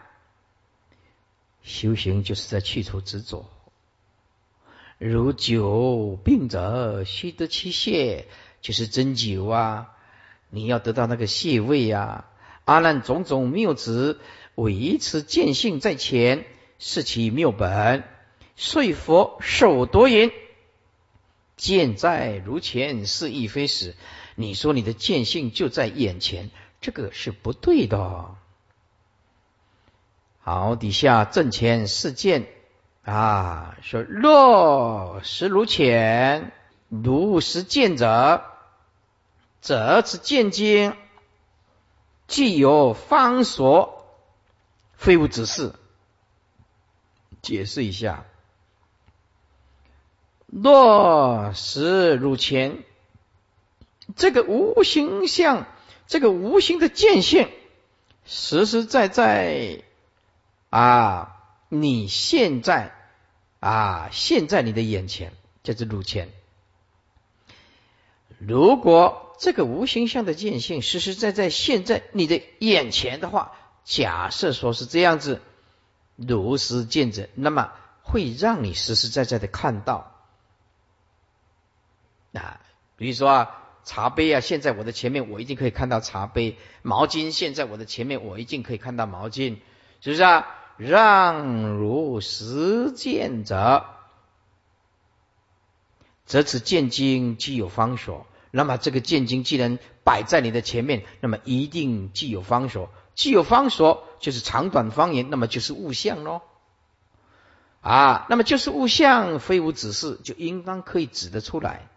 [1.62, 3.50] 修行就是在去除执着，
[4.98, 8.26] 如酒病者须得其泻，
[8.62, 9.92] 就是针灸啊，
[10.50, 12.26] 你要得到那个穴位啊。
[12.66, 14.20] 阿难种种妙旨，
[14.60, 16.46] 维持见性在前，
[16.78, 18.04] 是其妙本。
[18.56, 20.32] 遂佛受多言，
[21.56, 23.96] 见在如前，是亦非实。
[24.36, 26.50] 你说你的见性就在眼前，
[26.82, 28.36] 这个是不对的。
[30.42, 32.48] 好，底下正前是见
[33.04, 36.52] 啊，说若实如浅，
[36.90, 38.44] 如实见者，
[39.62, 40.94] 则此见经。
[42.28, 43.99] 既有方所，
[45.00, 45.74] 废物指示。
[47.42, 48.26] 解释一下：
[50.46, 52.84] 若实如前，
[54.18, 55.66] 这个无形相，
[56.06, 57.50] 这个无形的见性，
[58.26, 59.84] 实实在在
[60.70, 62.94] 啊，你现在
[63.62, 65.32] 啊，现在你的眼前，
[65.64, 66.30] 就是如前。
[68.38, 73.56] 如果这个无形象的见性，实实在在现在你的眼前的话，
[73.90, 75.42] 假设说是这样子，
[76.16, 77.72] 如实见者，那么
[78.04, 80.14] 会让你实实在在的看到
[82.34, 82.62] 啊，
[82.98, 89.58] 比如说啊，茶杯啊，现在我的前面我一定可以看到茶杯；毛巾现在我的前面我一定可以看到毛巾，
[90.02, 90.46] 是不是啊？
[90.78, 93.88] 让如实见者，
[96.28, 98.28] 则此见经既有方所。
[98.52, 106.42] 那么这个见经既然摆在你的前面，那么一定既有方所，既有方所就是长短方言，那么就是物象喽。
[107.82, 111.90] 啊，那么就是物象，非无指示，就应当可以指得出来。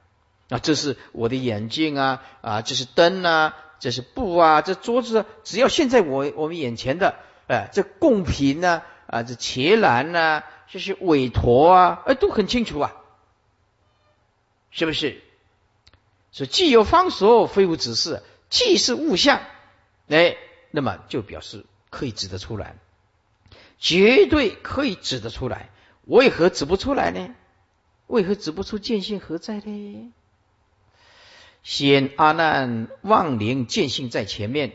[0.49, 7.14] 啊，这是我的眼镜啊，啊，这是灯啊，这是布啊，这桌子，只要现在我我们眼前的，
[7.47, 12.97] 哎，这贡品呢，啊，这茄篮呐，这是韦陀啊，哎，都很清楚啊，
[14.73, 15.23] 是不是？
[16.33, 19.41] 所以既有方所，非无指示，既是物象，
[20.09, 20.37] 哎，
[20.73, 22.75] 那么就表示可以指得出来，
[23.79, 25.70] 绝对可以指得出来。
[26.05, 27.33] 为何指不出来呢？
[28.09, 30.12] 为何指不出见性何在呢？
[31.62, 34.73] 先阿难妄灵见性在前面，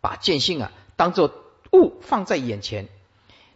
[0.00, 1.32] 把见性啊当做
[1.72, 2.88] 物放在眼前，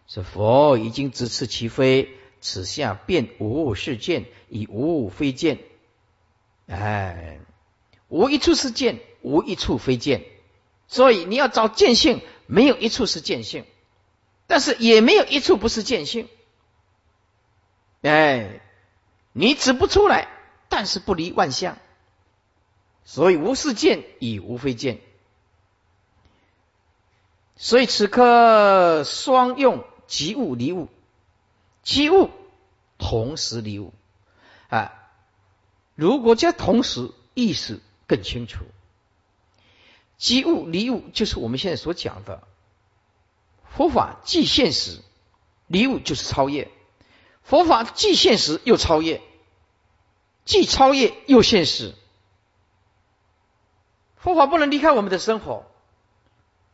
[0.07, 2.11] 是佛已经直斥其非，
[2.41, 5.59] 此下便无物是见，以无物非见。
[6.67, 7.41] 哎，
[8.09, 10.25] 无一处是见，无一处非见，
[10.89, 13.65] 所以你要找见性，没有一处是见性，
[14.47, 16.29] 但是也没有一处不是见性。
[18.03, 18.61] 哎，
[19.33, 20.29] 你指不出来，
[20.69, 21.79] 但是不离万象，
[23.05, 25.01] 所以无是见以无非见。
[27.57, 30.89] 所以此刻双用即物离物，
[31.83, 32.31] 即物
[32.99, 33.95] 同时离物
[34.69, 34.93] 啊。
[35.95, 38.65] 如果加同时，意思更清楚。
[40.17, 42.43] 即物离物就是我们现在所讲的
[43.71, 45.01] 佛法，既现实，
[45.67, 46.71] 离物就是超越。
[47.43, 49.21] 佛法既现实又超越，
[50.45, 51.95] 既超越又现实。
[54.17, 55.67] 佛法不能离开我们的生活。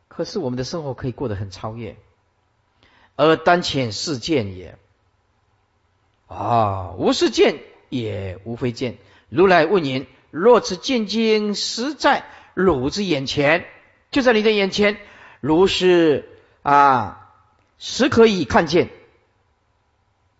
[0.06, 1.96] 可是我们的生活可以过得很超越，
[3.16, 4.76] 而当前是见也
[6.28, 8.98] 啊，无是见也无非见。
[9.28, 12.24] 如来问言：若此见经实在
[12.54, 13.66] 汝之眼前，
[14.10, 14.98] 就在你的眼前，
[15.40, 16.28] 如是
[16.62, 17.32] 啊，
[17.78, 18.90] 实可以看见，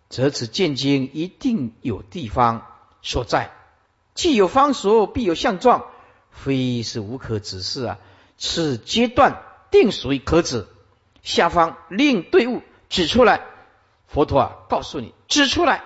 [0.09, 2.65] 则此见经一定有地方
[3.01, 3.51] 所在，
[4.13, 5.85] 既有方所，必有相状，
[6.31, 7.99] 非是无可指示啊。
[8.37, 9.43] 此阶段。
[9.71, 10.67] 定属于可指，
[11.23, 13.45] 下方令队伍指出来。
[14.05, 15.81] 佛陀啊，告诉你指出来，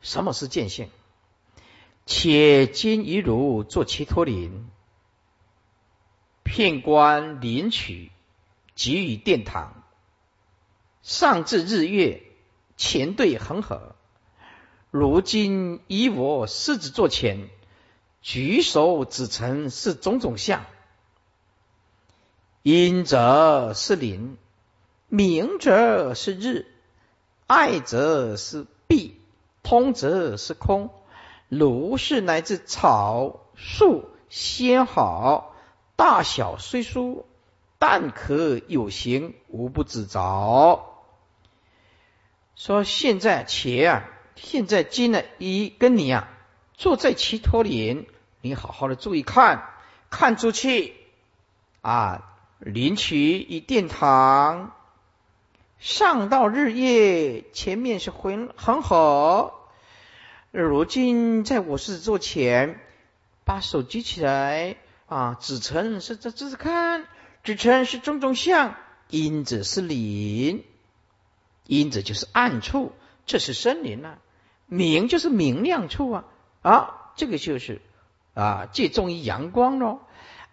[0.00, 0.88] 什么是见性？
[2.06, 4.70] 且今一如作其托林，
[6.48, 8.10] 片观林曲，
[8.74, 9.84] 给予殿堂，
[11.02, 12.22] 上至日月，
[12.78, 13.94] 前对恒河。
[14.90, 17.50] 如今以我狮子座前，
[18.22, 20.64] 举手指成是种种相。
[22.62, 24.38] 阴则是灵，
[25.08, 26.66] 明则是日，
[27.46, 29.20] 爱则是弊，
[29.62, 30.90] 通则是空。
[31.50, 35.54] 如是乃至草树仙好，
[35.98, 37.26] 大小虽殊，
[37.80, 40.84] 但可有形，无不自着。
[42.54, 44.04] 说现在且啊，
[44.36, 46.28] 现在今呢，一跟你啊，
[46.74, 48.06] 坐在齐托林，
[48.42, 49.68] 你好好的注意看，
[50.08, 50.94] 看出去
[51.82, 52.24] 啊。
[52.60, 54.72] 临取以殿堂，
[55.80, 59.68] 上到日夜，前面是浑很好。
[60.52, 62.80] 如今在我是座前，
[63.44, 64.76] 把手举起来
[65.08, 67.06] 啊，子成是这这是看，
[67.42, 68.76] 子成是种种相，
[69.08, 70.64] 因者是灵，
[71.66, 72.92] 因者就是暗处，
[73.26, 74.18] 这是森林啊，
[74.66, 76.24] 明就是明亮处啊，
[76.62, 77.80] 啊，这个就是
[78.34, 80.00] 啊，借重于阳光喽，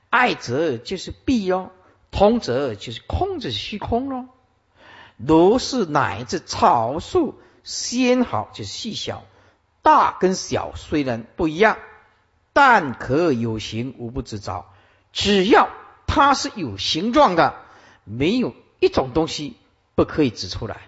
[0.09, 1.71] 爱则就是闭哦。
[2.11, 4.29] 通则就是空，就是虚空咯。
[5.17, 9.25] 如是乃至草树纤毫，就是细小；
[9.81, 11.77] 大跟小虽然不一样，
[12.55, 14.65] 但可有形，无不知着。
[15.11, 15.67] 只要
[16.07, 17.53] 它是有形状的，
[18.05, 19.57] 没有一种东西
[19.93, 20.87] 不可以指出来，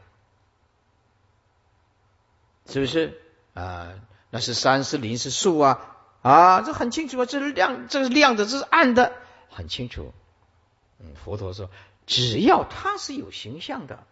[2.67, 3.19] 是不是
[3.53, 3.89] 啊？
[4.29, 6.61] 那是山，是林，是树啊啊！
[6.61, 9.11] 这很清楚啊，这是亮，这是亮的，这是暗的，
[9.49, 10.13] 很清楚。
[10.99, 11.69] 嗯，佛陀说，
[12.05, 14.05] 只要它是有形象的，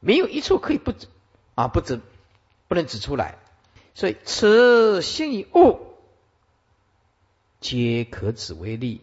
[0.00, 1.08] 没有一处可以不指
[1.56, 2.00] 啊，不指
[2.68, 3.36] 不能指出来。
[3.94, 5.85] 所以，此心以物
[7.66, 9.00] 皆可指为例。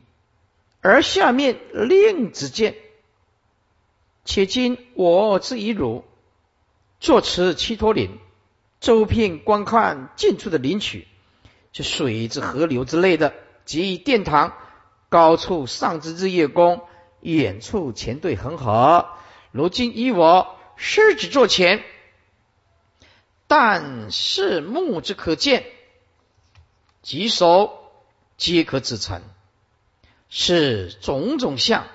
[0.79, 2.75] 而下面另指见，
[4.23, 6.05] 且今我之以汝
[7.01, 8.17] 作持七托林，
[8.79, 11.09] 周遍观看近处的林曲，
[11.73, 13.33] 这水之河流之类的，
[13.65, 14.53] 及殿堂
[15.09, 16.81] 高处上之日月宫。
[17.19, 19.09] 远处前对恒河，
[19.51, 21.83] 如今以我狮子座前，
[23.47, 25.65] 但是目之可见，
[27.01, 27.82] 棘手
[28.43, 29.21] 皆可指成，
[30.27, 31.87] 是种种相，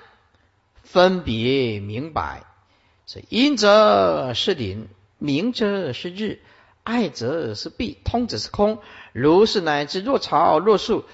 [0.81, 2.43] 分别明白。
[3.05, 4.87] 是阴则是灵，
[5.19, 6.41] 明则是日，
[6.83, 8.79] 爱则是闭，通则是空。
[9.13, 11.05] 如是乃至若草若树，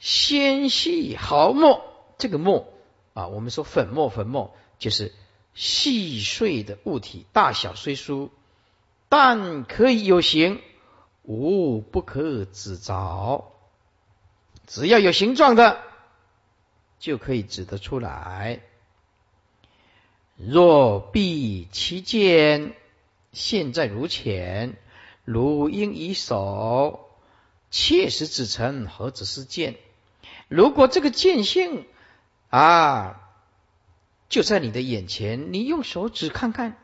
[0.00, 1.82] 纤细毫末，
[2.18, 2.70] 这个末。
[3.14, 5.14] 啊，我们说粉末，粉末就是
[5.54, 8.30] 细碎的物体，大小虽疏，
[9.08, 10.60] 但可以有形，
[11.22, 13.50] 无不可指着。
[14.66, 15.82] 只要有形状的，
[16.98, 18.60] 就可以指得出来。
[20.36, 22.74] 若必其见，
[23.32, 24.76] 现在如前，
[25.24, 27.10] 如应以手，
[27.70, 29.76] 切实指成，何止是见？
[30.48, 31.86] 如果这个见性。
[32.50, 33.20] 啊，
[34.28, 36.76] 就在你的眼前，你用手指看看，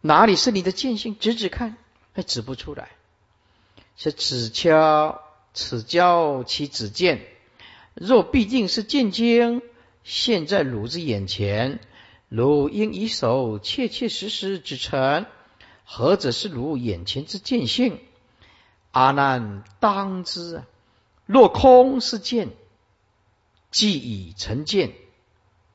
[0.00, 1.16] 哪里是你的见性？
[1.20, 1.76] 指指看，
[2.14, 2.88] 还指不出来。
[3.96, 5.22] 是指敲，
[5.52, 7.26] 此教其子见。
[7.94, 9.62] 若必定是见经，
[10.04, 11.80] 现在汝之眼前，
[12.28, 15.26] 如应以手切切实实之成，
[15.84, 17.98] 何者是如眼前之见性？
[18.92, 20.62] 阿难当知，
[21.26, 22.50] 若空是见，
[23.70, 24.92] 即已成见，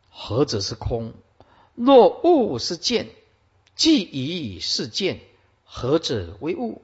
[0.10, 1.14] 何者是空？
[1.76, 3.10] 若物是见，
[3.76, 5.20] 即已是见，
[5.66, 6.82] 何者为物？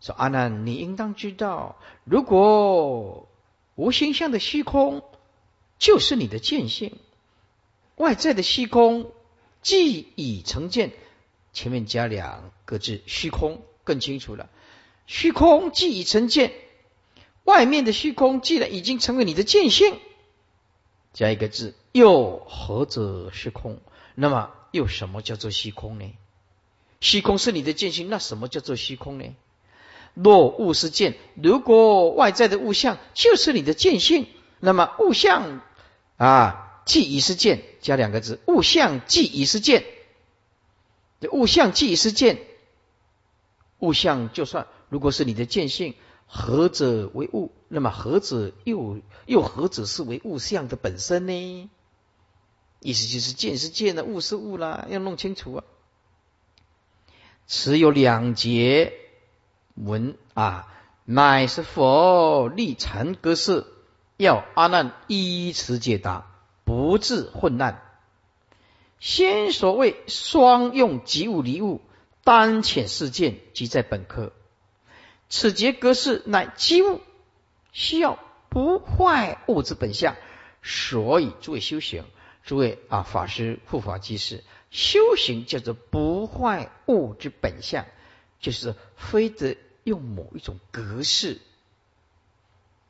[0.00, 3.28] 说阿难，你应当知道，如果
[3.74, 5.02] 无形象的虚空
[5.78, 6.98] 就是你的见性。
[7.96, 9.10] 外在的虚空
[9.62, 10.92] 既已成见，
[11.52, 14.50] 前面加两个字“虚空”更清楚了。
[15.06, 16.52] 虚空既已成见，
[17.44, 19.98] 外面的虚空既然已经成为你的见性，
[21.14, 23.80] 加一个字“又何者是空”？
[24.14, 26.12] 那么又什么叫做虚空呢？
[27.00, 29.34] 虚空是你的见性，那什么叫做虚空呢？
[30.16, 34.26] 若物是见，如果外在的物象就是你的见性，
[34.58, 35.60] 那么物象
[36.16, 36.64] 啊。
[36.86, 39.84] 即已是见，加两个字，物象即已是见。
[41.32, 42.38] 物象即已是见，
[43.80, 45.96] 物象就算如果是你的见性，
[46.28, 47.50] 何者为物？
[47.66, 51.68] 那么何者又又何者是为物象的本身呢？
[52.78, 55.64] 意思就是见是见的，物是物啦，要弄清楚啊。
[57.48, 58.92] 此有两节
[59.76, 60.66] 文啊，
[61.04, 63.64] 乃是佛立禅格式，
[64.16, 66.26] 要阿难依此解答。
[66.64, 67.80] 不致混乱。
[68.98, 71.80] 先所谓双用即物离物，
[72.24, 74.32] 单浅事件即在本科。
[75.28, 77.00] 此节格式乃即物，
[77.72, 78.18] 需要
[78.48, 80.16] 不坏物之本相。
[80.60, 82.04] 所以诸位修行，
[82.42, 87.86] 诸位啊法师护法居士，修行叫做不坏物之本相，
[88.40, 89.56] 就是非得
[89.86, 91.40] 用某一种格式，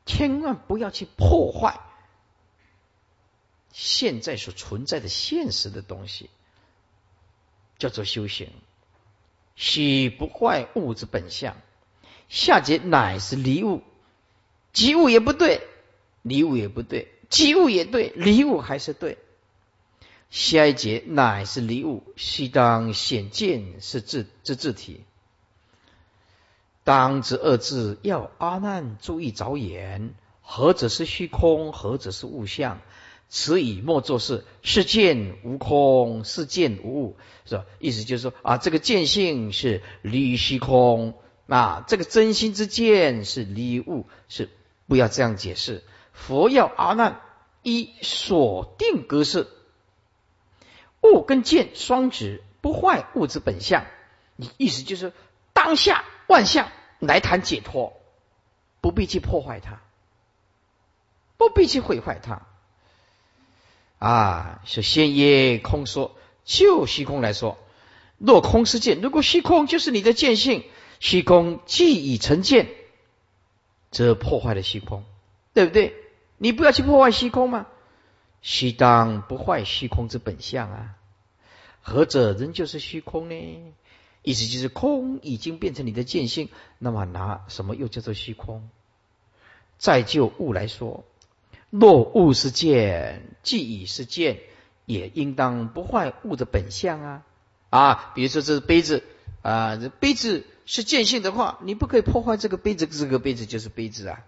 [0.06, 1.78] 千万不要去破坏。
[3.70, 6.30] 现在所存在的现实的东西，
[7.78, 8.50] 叫做修行。
[9.56, 11.54] 喜不坏物之本相，
[12.30, 13.82] 下节乃是离物，
[14.72, 15.68] 即物也不对，
[16.22, 19.18] 离物也不对，即物也对，离物还是对。
[20.30, 25.04] 下一节乃是离物，须当显见是字之字体。
[26.86, 32.80] 当知二字要阿难注意着眼，何者是虚空，何者是物象？
[33.28, 37.64] 此以莫作事，是见无空，是见无物，是吧？
[37.80, 41.14] 意思就是说啊，这个见性是离虚空，
[41.48, 44.48] 啊，这个真心之见是离物，是
[44.86, 45.82] 不要这样解释。
[46.12, 47.20] 佛要阿难
[47.64, 49.48] 一锁定格式，
[51.02, 53.84] 物跟见双指，不坏物之本相。
[54.36, 55.12] 你意思就是
[55.52, 58.00] 当下万象来谈解脱，
[58.80, 59.80] 不必去破坏它，
[61.36, 62.42] 不必去毁坏它。
[63.98, 67.56] 啊，是先耶空说，就虚空来说，
[68.18, 70.64] 若空是见，如果虚空就是你的见性，
[71.00, 72.68] 虚空既已成见，
[73.90, 75.04] 则破坏了虚空，
[75.54, 75.94] 对不对？
[76.38, 77.66] 你不要去破坏虚空嘛，
[78.42, 80.94] 须当不坏虚空之本相啊，
[81.80, 83.72] 何者仍旧是虚空呢？
[84.26, 86.48] 意思就是空已经变成你的见性，
[86.80, 88.68] 那么拿什么又叫做虚空？
[89.78, 91.04] 再就物来说。
[91.70, 94.40] 若物是见，即已是见，
[94.84, 97.22] 也应当不坏物的本相啊！
[97.70, 99.04] 啊，比如说这是杯子
[99.42, 104.24] 啊，这杯子是见性的话，你不可以破坏这个杯子，这个杯子就是杯子啊，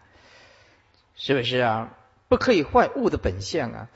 [1.17, 1.93] 是不是啊？
[2.29, 3.91] 不可以坏物的本相啊！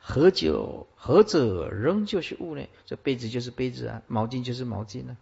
[0.00, 2.66] 何久何者仍旧是物呢？
[2.86, 5.16] 这杯子就是杯子啊，毛巾就是毛巾呢。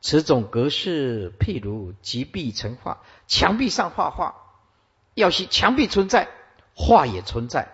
[0.00, 4.34] 此种格式，譬如极壁成画，墙壁上画画，
[5.14, 6.28] 要是墙壁存在。
[6.78, 7.72] 画也存在，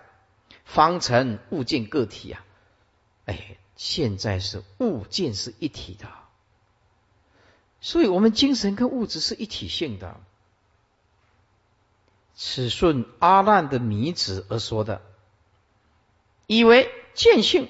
[0.63, 2.45] 方成物件个体啊！
[3.25, 6.07] 哎，现在是物件是一体的，
[7.81, 10.21] 所以我们精神跟物质是一体性的。
[12.33, 15.01] 此顺阿难的迷子而说的，
[16.47, 17.67] 以为见性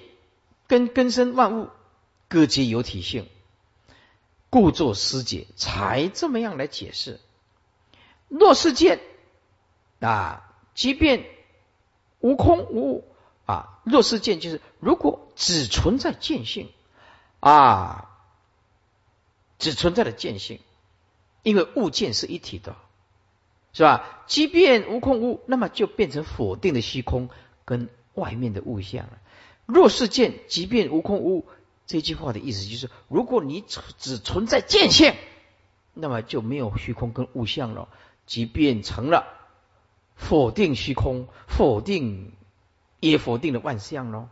[0.68, 1.70] 跟根生万物
[2.30, 3.28] 各皆有体性，
[4.54, 7.20] 故作师解，才这么样来解释。
[8.28, 9.00] 若是见
[10.00, 10.48] 啊。
[10.76, 11.26] 即便
[12.20, 16.70] 无空无物啊，若是见，就是如果只存在见性
[17.40, 18.10] 啊，
[19.58, 20.60] 只存在的见性，
[21.44, 22.76] 因为物见是一体的，
[23.74, 24.24] 是吧？
[24.28, 27.30] 即便无空无，那么就变成否定的虚空
[27.66, 29.20] 跟外面的物象了。
[29.66, 31.46] 若是见，即便无空无，
[31.86, 33.64] 这句话的意思就是，如果你
[34.00, 35.14] 只存在见性，
[35.94, 37.90] 那么就没有虚空跟物象了，
[38.26, 39.28] 即便成了。
[40.16, 42.32] 否定虚空，否定
[43.00, 44.30] 也否定了万象喽。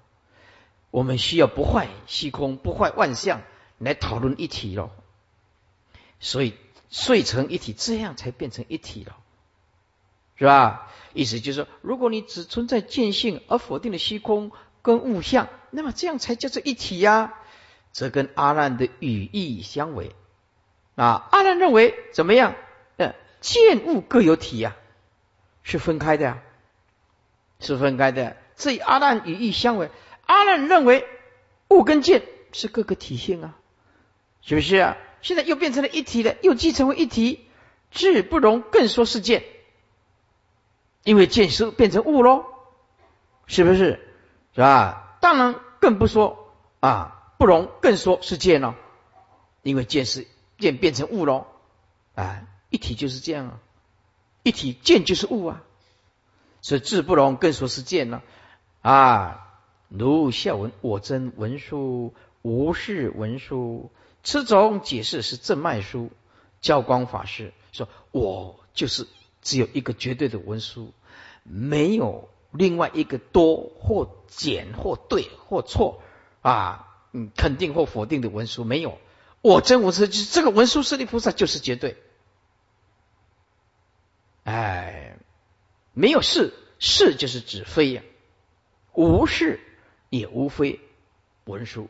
[0.91, 3.41] 我们需要不坏虚空、不坏万象
[3.79, 4.91] 来讨论一体了。
[6.19, 6.53] 所以
[6.89, 9.17] 碎成一体，这样才变成一体了，
[10.35, 10.87] 是吧？
[11.13, 17.33] 意思就是说，如果你只存在见性而否定了虚空跟物象，那么这样才叫做一体呀。
[17.93, 20.15] 这跟阿难的语义相违
[20.95, 21.27] 啊！
[21.31, 22.55] 阿难认为怎么样？
[22.97, 24.75] 呃，见物各有体呀，
[25.63, 26.39] 是分开的呀，
[27.59, 28.37] 是分开的。
[28.55, 29.91] 这与阿难语义相违。
[30.25, 31.05] 阿难认为
[31.69, 32.23] 物跟见
[32.53, 33.55] 是各个体现啊，
[34.41, 34.97] 是不是啊？
[35.21, 37.47] 现在又变成了一体了，又继承为一体，
[37.91, 39.43] 智不容更说是见，
[41.03, 42.45] 因为见是变成物喽，
[43.47, 44.07] 是不是？
[44.55, 45.17] 是吧？
[45.21, 48.75] 当然更不说啊，不容更说是见了，
[49.63, 50.27] 因为见是
[50.59, 51.47] 见变成物喽，
[52.13, 53.59] 啊，一体就是这样啊，
[54.43, 55.63] 一体见就是物啊，
[56.61, 58.21] 所以智不容更说是见了
[58.83, 59.57] 啊。
[59.89, 62.13] 如下文，我真文书，
[62.43, 63.89] 无是文书。
[64.21, 66.11] 此种解释是正脉书，
[66.59, 69.07] 教光法师说：“我就是
[69.41, 70.93] 只有一个绝对的文书，
[71.41, 76.03] 没有另外一个多或减或对或错
[76.43, 78.97] 啊，嗯，肯定或否定的文书没有。
[79.41, 81.97] 我真无是这个文殊师利菩萨就是绝对。
[84.43, 85.17] 哎，
[85.93, 88.03] 没有是是就是指非呀，
[88.93, 89.59] 无是
[90.09, 90.79] 也无非
[91.45, 91.89] 文书，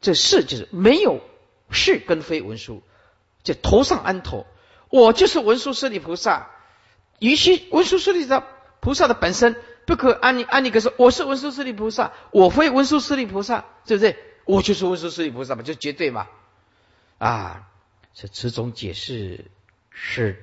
[0.00, 1.20] 这是就是没有。”
[1.72, 2.82] 是跟非文殊，
[3.44, 4.44] 就头上安头，
[4.88, 6.50] 我就是文殊师利菩萨。
[7.20, 8.44] 于是文殊师利的
[8.80, 9.54] 菩萨的本身
[9.86, 14.16] 不可安尼安尼，可说我是文殊师利菩萨，我非文殊师利菩萨，对不对？
[14.50, 16.26] 我就是文殊师利菩萨嘛，就绝对嘛。
[17.18, 17.70] 啊，
[18.12, 19.50] 这此种解释
[19.90, 20.42] 是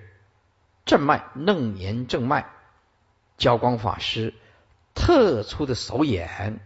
[0.86, 2.50] 正脉楞严正脉
[3.38, 4.34] 交光法师
[4.96, 6.60] 特殊的手眼，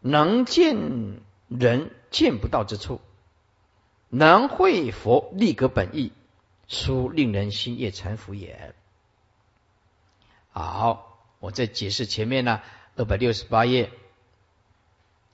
[0.00, 3.00] 能见人见不到之处。
[4.08, 6.12] 能会佛立格本意，
[6.68, 8.74] 殊令人心悦禅服也。
[10.50, 12.62] 好，我再解释前面呢，
[12.96, 13.90] 二百六十八页，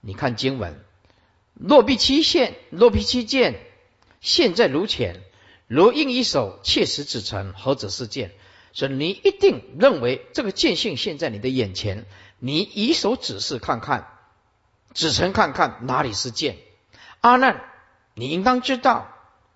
[0.01, 0.83] 你看经文：
[1.61, 3.61] 落必期现，若必期见，
[4.23, 5.21] 现在如浅，
[5.67, 8.33] 如应一手切实指成，何者是见？
[8.73, 12.07] 所以你一定认为这个见性现在你的眼前，
[12.39, 14.09] 你以手指示看看，
[14.95, 16.57] 指成看看哪里是见？
[17.21, 17.63] 阿难。
[18.15, 19.09] 你应当知道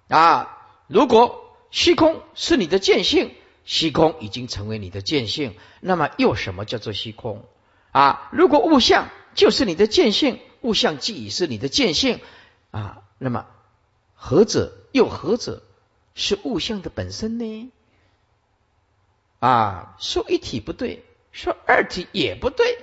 [0.09, 0.59] 啊！
[0.87, 3.35] 如果虚空是你的见性，
[3.65, 7.45] 虚空已经成为你的见性，那么又什么叫做虚空
[7.91, 8.29] 啊？
[8.33, 12.21] 如果物象就是你的见性，物象既已是你的见性
[12.71, 13.47] 啊，那么
[14.15, 15.62] 何者又何者
[16.15, 17.71] 是物象的本身呢？
[19.41, 22.79] 啊，说一体不对，说二体也不对。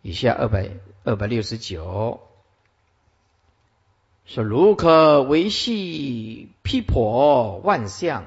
[0.00, 0.70] 以下二百
[1.02, 2.20] 二百六十九。
[4.26, 8.26] 说如可维系批破万象，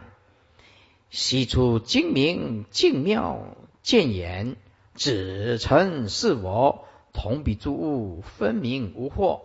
[1.09, 4.57] 悉出精明精妙见言，
[4.95, 9.41] 子成是我同比诸物分明无惑。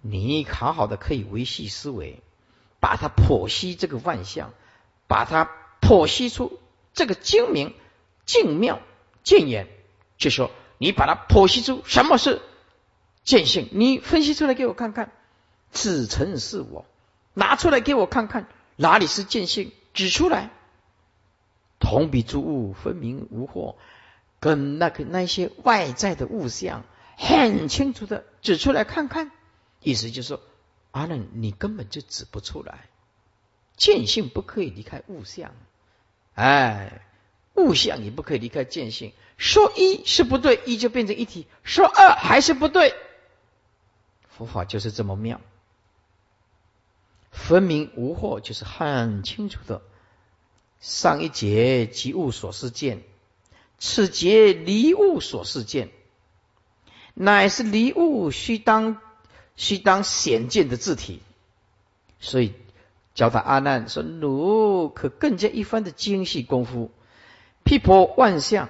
[0.00, 2.22] 你好好的可以维系思维，
[2.80, 4.52] 把它剖析这个万象，
[5.06, 6.58] 把它剖析出
[6.94, 7.74] 这个精明
[8.24, 8.80] 精妙
[9.22, 9.68] 见言，
[10.16, 12.40] 就说你把它剖析出什么是
[13.22, 15.12] 见性，你分析出来给我看看。
[15.72, 16.84] 此诚是我，
[17.34, 19.72] 拿出来给我看看，哪里是见性？
[19.92, 20.50] 指出来，
[21.78, 23.74] 同比诸物分明无惑，
[24.40, 26.84] 跟那个那些外在的物象
[27.16, 29.30] 很清楚的指出来看看。
[29.82, 30.40] 意思就是说，
[30.90, 32.88] 阿难，你根本就指不出来，
[33.76, 35.52] 见性不可以离开物象，
[36.34, 37.02] 哎，
[37.54, 39.12] 物象也不可以离开见性。
[39.36, 42.94] 说一是不对，一就变成一体；说二还是不对，
[44.28, 45.40] 佛法就是这么妙。
[47.30, 49.80] 分明无惑，就是很清楚的。
[50.80, 53.02] 上一节即物所示见，
[53.80, 55.90] 此节离物所示见，
[57.14, 59.00] 乃是离物须当
[59.56, 61.20] 须当显见的字体。
[62.20, 62.52] 所以
[63.14, 66.92] 教他阿难说：“汝可更加一番的精细功夫，
[67.64, 68.68] 辟破万象，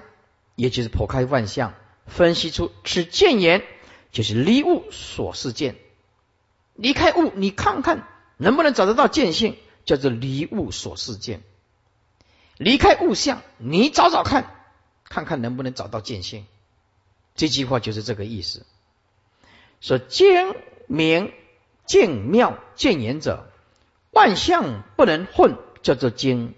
[0.55, 1.75] 也就是破开万象，
[2.07, 3.61] 分析出此见言
[4.11, 5.75] 就是离物所示见。
[6.73, 8.07] 离开物，你看看。”
[8.37, 9.55] 能不能找得到见性，
[9.85, 11.43] 叫做离物所示见。
[12.57, 14.60] 离开物象，你找找看，
[15.11, 16.45] 看看能不能找到见性。
[17.35, 18.65] 这句话就是这个意思。
[19.81, 20.55] 说精
[20.87, 21.33] 明
[21.85, 23.49] 精妙见言者，
[24.11, 26.53] 万象不能混，叫做精；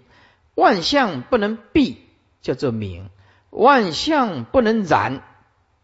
[0.54, 1.96] 万象不能蔽，
[2.42, 3.08] 叫做明；
[3.50, 5.24] 万象不能染，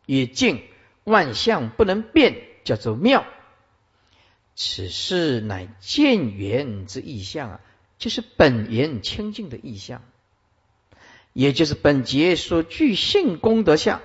[0.06, 0.62] 也静，
[1.02, 3.26] 万象不能变，叫做妙。
[4.54, 7.60] 此事乃见缘之意象啊，
[7.98, 10.02] 就是本源清净的意象，
[11.40, 14.02] 也就是本节所具性功德相。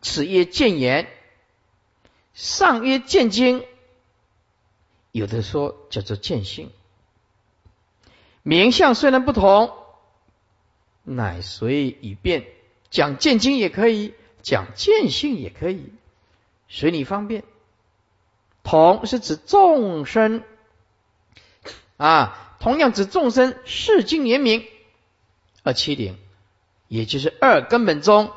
[0.00, 1.06] 此曰见言，
[2.32, 3.66] 上曰见经，
[5.12, 6.70] 有的说叫做见性。
[8.42, 9.74] 名相虽然不同，
[11.02, 12.46] 乃随以变，
[12.88, 15.92] 讲见经也可以，讲见性也可以，
[16.66, 17.44] 随你方便。
[18.62, 20.42] 同是指众生
[21.98, 24.64] 啊，同样指众生世经言明
[25.62, 26.16] 二七零，
[26.94, 28.30] 也就是二根本中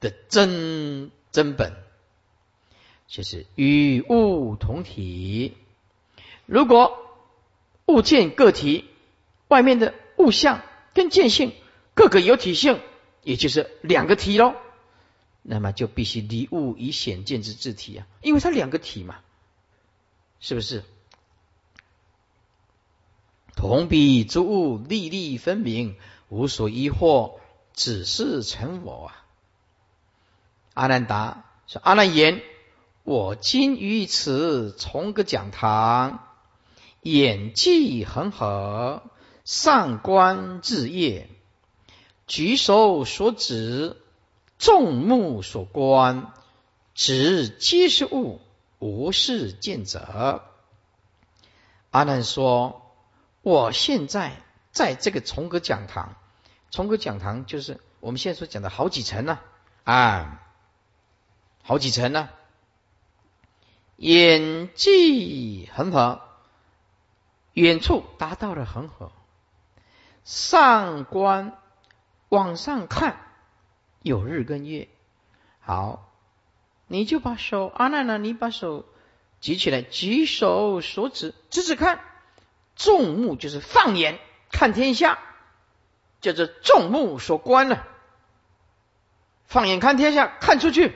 [0.00, 1.74] 的真真本，
[3.06, 5.56] 就是与物同体。
[6.46, 6.98] 如果
[7.86, 8.84] 物见个体。
[9.48, 10.60] 外面的物象
[10.92, 11.54] 跟见性
[11.94, 12.82] 各个有体性，
[13.22, 14.54] 也就是两个体喽。
[15.40, 19.20] 那么就必须离物以显见之自体啊，因为它两个体嘛，
[20.38, 20.84] 是不是？
[23.56, 25.96] 同彼诸物粒粒分明，
[26.28, 27.38] 无所疑惑，
[27.78, 29.24] 只是成我啊。
[30.74, 32.42] 阿难达说：“阿难言，
[33.04, 36.18] 我今于此从个讲堂，
[37.02, 39.02] 演技恒河。”
[39.44, 41.30] 上观日夜，
[42.26, 43.96] 举手所指，
[44.58, 46.34] 众目所观，
[46.94, 48.42] 指皆是物，
[48.78, 50.42] 无是见者。
[51.90, 52.82] 阿难说
[53.40, 54.36] ：“我现在
[54.70, 56.14] 在这个重阁讲堂，
[56.70, 59.38] 重阁讲堂就是我们现在所讲的好几层呢，
[59.84, 60.42] 啊，
[61.62, 62.28] 好几层呢。
[63.96, 66.20] 眼际恒河，
[67.52, 69.10] 远处达到了恒河。”
[70.24, 71.56] 上观
[72.28, 73.18] 往上看，
[74.02, 74.88] 有日跟月。
[75.58, 76.12] 好，
[76.86, 78.18] 你就把手阿难呢？
[78.18, 78.84] 你把手
[79.40, 82.04] 举起来，举手所指，指指看。
[82.76, 84.20] 众目就是放眼
[84.52, 85.18] 看天下，
[86.20, 87.86] 叫做众目所观了。
[89.46, 90.94] 放眼看天下，看出去，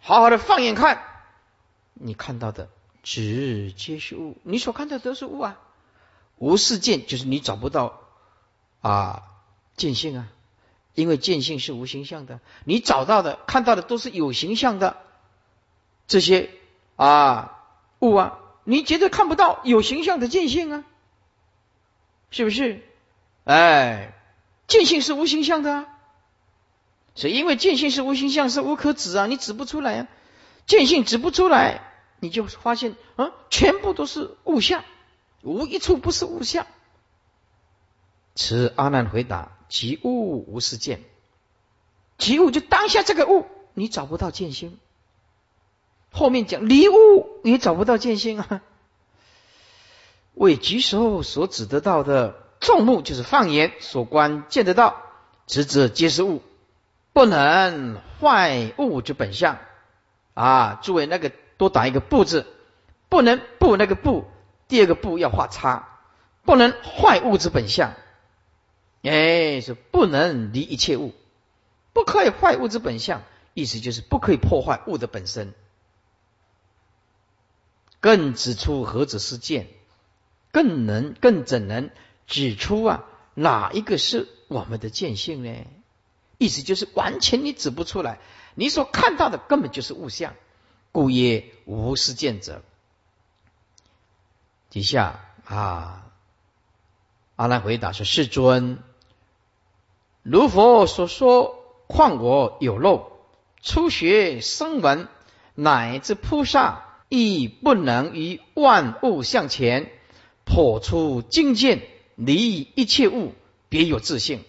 [0.00, 1.02] 好好的放眼看，
[1.92, 2.68] 你看到的
[3.02, 5.60] 只皆是物，你所看到的都是物啊。
[6.36, 8.00] 无事见，就是你找不到。
[8.80, 9.22] 啊，
[9.76, 10.28] 见性啊，
[10.94, 14.98] 因为见性是无形象的，你找到的、看到的都是有形象的
[16.06, 16.50] 这些
[16.96, 17.64] 啊
[18.00, 20.84] 物啊，你绝对看不到有形象的见性啊，
[22.30, 22.82] 是不是？
[23.44, 24.14] 哎，
[24.66, 25.86] 见性是无形象的啊，
[27.14, 30.08] 所以因为见性是无形象，是无可指啊，你指不出来啊，
[30.66, 34.82] 见性指不出来，你就发现啊，全部都是物象，
[35.42, 36.66] 无一处不是物象。
[38.34, 41.02] 此阿难回答：即物无是见，
[42.18, 44.78] 即物就当下这个物，你找不到见性。
[46.10, 48.62] 后面讲离物也找不到见性啊。
[50.34, 55.02] 为举手所指得到的众目，就是放眼所观见得到，
[55.46, 56.42] 直者皆是物，
[57.12, 59.58] 不能坏物之本相
[60.32, 60.80] 啊！
[60.82, 62.46] 诸位那个多打一个不字，
[63.10, 64.24] 不能不那个不，
[64.66, 66.00] 第二个不要画叉，
[66.42, 67.92] 不能坏物之本相。
[69.02, 71.12] 哎，是不能离一切物，
[71.92, 73.20] 不可以坏物之本相，
[73.52, 75.52] 意思就是不可以破坏物的本身。
[78.00, 79.68] 更指出何止是见，
[80.50, 81.90] 更能更怎能
[82.26, 83.04] 指出啊
[83.34, 85.54] 哪一个是我们的见性呢？
[86.38, 88.18] 意思就是完全你指不出来，
[88.54, 90.34] 你所看到的根本就是物象，
[90.92, 92.62] 故曰无是见者。
[94.68, 96.06] 底下啊，
[97.36, 98.78] 阿难回答说：世尊。
[100.22, 103.12] 如佛所说，况我有漏，
[103.62, 105.08] 初学声闻，
[105.54, 109.92] 乃至菩萨，亦不能于万物向前
[110.44, 113.34] 破出境界，离一切物，
[113.68, 114.44] 别有自性。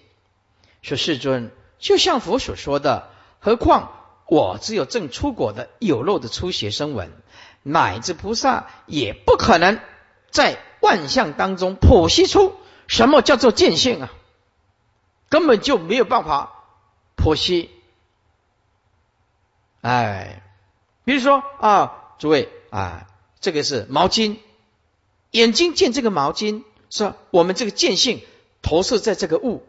[0.82, 3.09] 说世尊，就像佛所说的，
[3.39, 3.91] 何况
[4.28, 7.11] 我只有正出果的有漏的初学声闻，
[7.63, 9.80] 乃至菩萨，也不可能
[10.30, 12.55] 在万象当中剖析出
[12.88, 14.13] 什么叫做见性啊！
[15.28, 16.53] 根本就没有办法
[17.18, 17.72] 剖析，
[19.82, 20.43] 哎，
[21.03, 23.07] 比如说啊，诸位啊，
[23.39, 24.38] 这个是毛巾，
[25.32, 27.14] 眼睛见这个毛巾，是？
[27.32, 28.22] 我们这个见性
[28.62, 29.64] 投射在这个物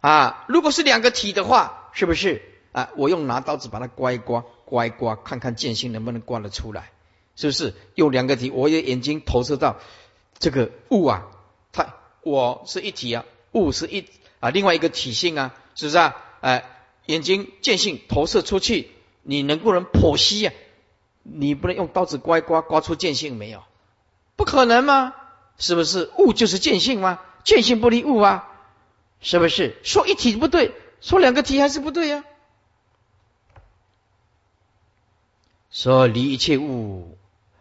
[0.00, 2.90] 啊，如果是两个体的话，是不是啊？
[2.96, 6.90] 我用拿刀子把它刮一刮，刮一刮，看看见性能不能刮得出来，
[7.36, 7.74] 是不是？
[7.94, 9.78] 用两个体，我的眼睛投射到
[10.38, 11.28] 这个物啊，
[11.72, 14.06] 它我是一体啊，物是一。
[14.40, 16.16] 啊，另外一个体性啊，是不是啊？
[16.40, 16.64] 哎，
[17.06, 18.90] 眼睛见性投射出去，
[19.22, 20.52] 你能不能剖析呀？
[21.22, 23.62] 你不能用刀子刮一刮，刮出见性没有？
[24.34, 25.14] 不可能吗？
[25.62, 27.20] 是不是物就是见性吗？
[27.44, 28.48] 见性不离物啊，
[29.20, 29.76] 是不是？
[29.84, 32.24] 说一体不对，说两个体还是不对呀？
[35.70, 37.16] 说离一切物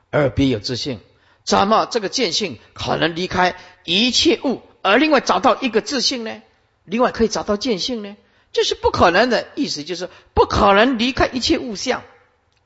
[0.09, 0.99] 而别有自性，
[1.43, 6.41] 怎么这个见性可能离开一切物，而另外找到一个自性呢？
[6.85, 8.17] 另外可以找到见性呢？
[8.51, 12.01] 这是不可能的意思，就是不可能离开一切物象，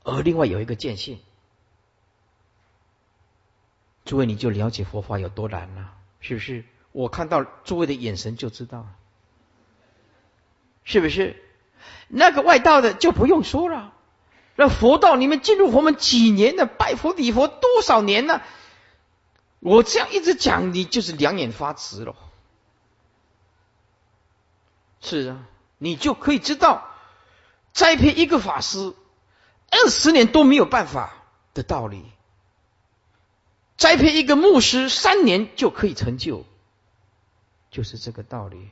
[0.02, 1.18] 而另外有一个见性。
[4.06, 6.64] 诸位，你就了解佛法有多难了，是不是？
[6.92, 8.86] 我看到诸位的眼神就知道，
[10.84, 11.42] 是不是？
[12.08, 13.92] 那个外道的就不用说了。
[14.54, 16.64] 那佛道，你们进入佛门几年了？
[16.64, 18.42] 拜佛礼佛多少年了？
[19.58, 22.14] 我这样一直讲，你就是两眼发直了。
[25.02, 25.46] 是啊，
[25.78, 26.88] 你就可以知道，
[27.72, 28.94] 栽培一个法师
[29.70, 31.12] 二十年都没有办法
[31.52, 31.98] 的道理；
[33.76, 36.44] 栽培一个牧师三年就可以成就，
[37.70, 38.70] 就是这个道理，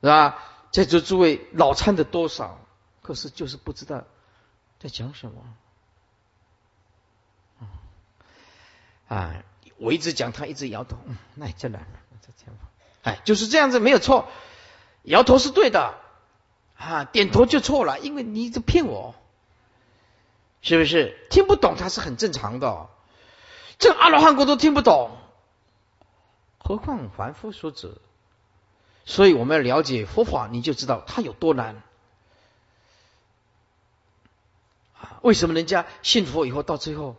[0.00, 0.42] 是吧？
[0.70, 2.58] 在座诸位脑参的多少，
[3.02, 4.04] 可是就是不知道。
[4.78, 5.42] 在讲什么？
[9.08, 9.42] 啊，
[9.76, 10.96] 我一直讲，他一直摇头。
[11.04, 11.86] 嗯，那也真难。
[12.22, 12.56] 这样
[13.02, 14.28] 哎，就是这样子，没有错。
[15.02, 15.98] 摇头是对的，
[16.76, 19.14] 啊，点头就错了，因为你一直骗我，
[20.62, 21.26] 是不是？
[21.28, 22.88] 听不懂他是很正常的。
[23.80, 25.10] 这阿罗汉国都听不懂，
[26.58, 28.00] 何况凡夫俗子？
[29.06, 31.82] 所以我们要了解佛法，你就知道它有多难。
[35.22, 37.16] 为什么人家信佛以后到最后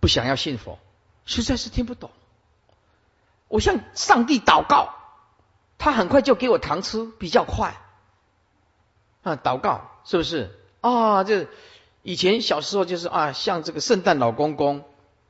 [0.00, 0.78] 不想要信佛？
[1.26, 2.10] 实在是听不懂。
[3.48, 4.94] 我向上帝祷告，
[5.76, 7.76] 他很快就给我糖吃，比较快。
[9.22, 11.24] 啊，祷告是不是啊？
[11.24, 11.46] 这
[12.08, 14.82] 以前小时候就是啊，像这个圣诞老公公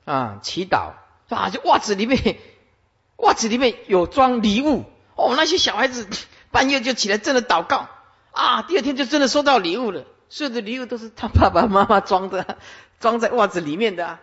[0.05, 0.93] 啊，祈祷
[1.29, 2.39] 啊，就袜子里面
[3.18, 4.85] 袜子里面有装礼物
[5.16, 6.09] 哦，那些小孩子
[6.53, 7.89] 半夜就起来真的祷告。
[8.31, 8.62] 啊！
[8.62, 12.59] 第二天就真的收到礼物了，所有的礼物都是他爸爸妈妈装的，
[13.01, 14.20] 装在袜子里面的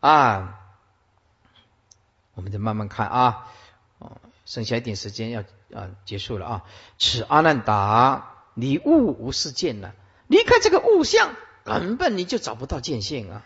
[0.00, 0.58] 啊。
[2.34, 3.46] 我们再慢慢看啊，
[3.98, 5.40] 哦，剩下一点时间要
[5.74, 6.62] 啊结束了啊。
[6.98, 9.94] 此阿难达，你物无是见了，
[10.30, 13.42] 离开这个物象，根本你就找不到见性啊！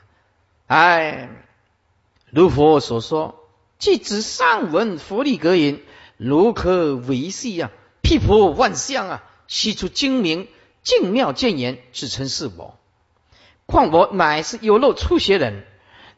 [0.66, 1.30] 哎，
[2.30, 5.80] 如佛所说，即指上文佛力格言，
[6.18, 7.70] 如可维系啊，
[8.03, 9.22] 辟破万象啊！
[9.47, 10.47] 悉出精明
[10.82, 12.78] 精妙见言，自称是我。
[13.64, 15.64] 况我乃是有漏初学人，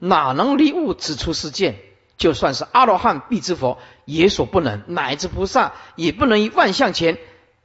[0.00, 1.78] 哪能离物指出是见？
[2.16, 7.18] 就算是阿罗汉、必之佛，也所不能；乃至菩萨，也不能于万象前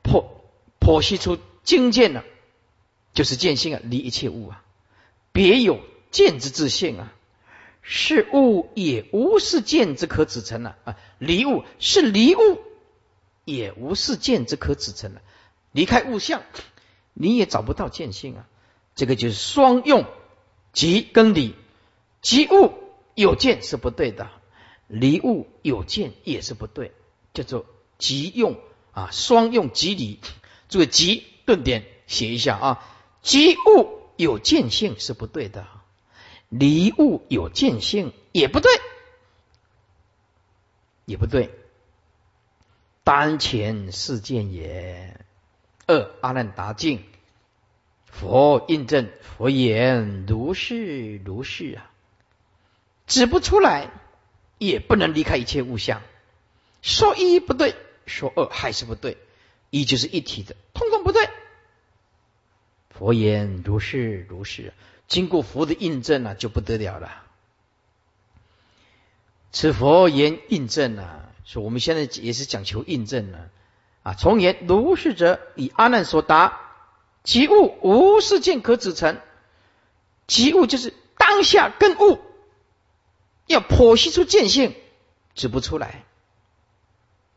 [0.03, 0.25] 剖
[0.79, 2.21] 剖析出精见呢？
[3.13, 4.63] 就是见性啊，离一切物啊，
[5.31, 5.79] 别有
[6.11, 7.13] 见之自性啊。
[7.83, 12.59] 是物也无是见之可指成了啊，离物是离物，
[13.43, 15.21] 也无是见之可指成了。
[15.71, 16.43] 离开物象，
[17.15, 18.47] 你也找不到见性啊！
[18.93, 20.05] 这个就是双用，
[20.73, 21.55] 即跟离，
[22.21, 22.71] 即物
[23.15, 24.29] 有见是不对的，
[24.87, 26.91] 离物有见也是不对，
[27.33, 27.65] 叫做
[27.97, 28.59] 即用
[28.91, 30.19] 啊，双用即离。
[30.69, 32.87] 这个即顿点写一下啊，
[33.21, 35.67] 即物有见性是不对的，
[36.49, 38.71] 离物有见性也不对，
[41.05, 41.51] 也不对，
[43.03, 45.17] 当前事件也。
[45.87, 47.03] 二阿难达境，
[48.05, 51.91] 佛印证，佛言如是如是啊，
[53.07, 53.89] 指不出来，
[54.57, 56.01] 也不能离开一切物象。
[56.81, 57.75] 说一不对，
[58.05, 59.17] 说二还是不对，
[59.69, 61.29] 一就是一体的，通通不对。
[63.01, 64.75] 佛言如是如是，
[65.07, 67.23] 经过佛的印证啊，就不得了了。
[69.51, 73.49] 此佛言印证啊，说我们现在也是讲求印证啊。
[74.03, 76.59] 啊，从言如是者，以阿难所答，
[77.23, 79.19] 即物无是见可指成。
[80.27, 82.19] 即物就是当下更物，
[83.47, 84.75] 要剖析出见性，
[85.33, 86.03] 指不出来。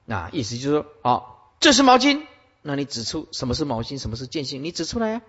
[0.04, 1.22] 那意思就是说，啊，
[1.58, 2.26] 这是毛巾，
[2.60, 5.22] 那你指出什么是毛巾，什么是见性，你指出来呀？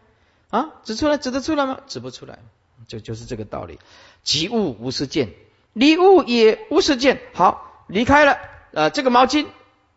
[0.55, 1.81] 啊指出来，指得出来吗？
[1.87, 2.39] 指不出来，
[2.87, 3.79] 就就是这个道理。
[4.23, 5.33] 即物无是见，
[5.73, 7.21] 离物也无是见。
[7.33, 8.37] 好，离开了，
[8.71, 9.47] 呃，这个毛巾，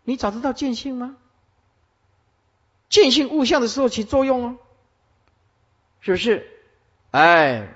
[0.05, 1.17] 你找得到见性吗？
[2.89, 4.57] 见性物象的时候起作用哦，
[6.01, 6.47] 是不是？
[7.11, 7.75] 哎，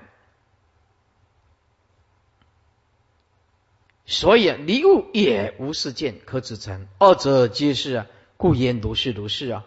[4.05, 8.07] 所以离物也无是见可指成，二者皆是啊，
[8.37, 9.65] 故言如是如是啊。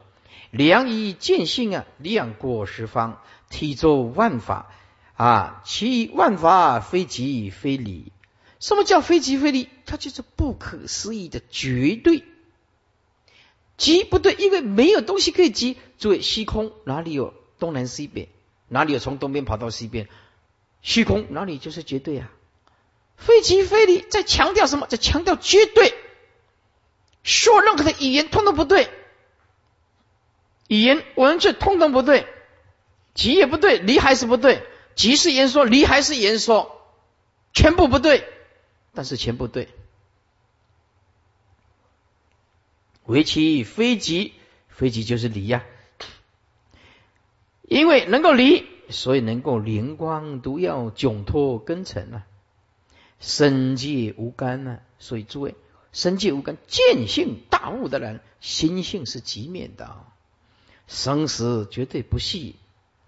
[0.51, 4.73] 良以见性啊，量过十方，体作万法
[5.17, 8.13] 啊，其万法非即非理。
[8.59, 9.69] 什么叫非即非理？
[9.85, 12.25] 它就是不可思议的绝对。
[13.77, 15.77] 即不对，因为没有东西可以即。
[15.99, 18.31] 作为，虚空哪里有东南西北？
[18.69, 20.09] 哪里有从东边跑到西边？
[20.81, 22.31] 虚空哪里就是绝对啊？
[23.17, 24.87] 非即非理，在强调什么？
[24.87, 25.95] 在强调绝对。
[27.23, 28.89] 说任何的语言通通不对，
[30.69, 32.27] 语言文字通通不对，
[33.15, 34.63] 急也不对，离还是不对，
[34.95, 36.83] 急是言说，离还是言说，
[37.53, 38.29] 全部不对，
[38.95, 39.69] 但是全部对。
[43.05, 44.33] 为其非即，
[44.69, 45.65] 非即就是离呀。
[47.63, 52.27] 因为能够离，所以能够灵光毒药窘脱根尘啊，
[53.21, 54.81] 生界无干啊。
[54.99, 55.55] 所以诸位。
[55.93, 60.05] 生界无根，见性大悟的人，心性是极灭的，
[60.87, 62.57] 生死绝对不系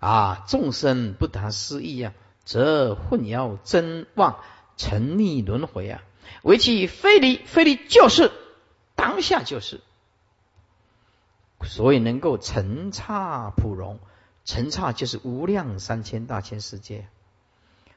[0.01, 0.45] 啊！
[0.49, 2.13] 众生不达失意啊，
[2.45, 4.39] 则混淆真妄，
[4.77, 6.03] 沉溺轮回啊！
[6.43, 8.31] 为其非离，非离就是
[8.95, 9.81] 当下就是，
[11.63, 13.99] 所以能够成刹普融，
[14.45, 17.07] 成刹就是无量三千大千世界，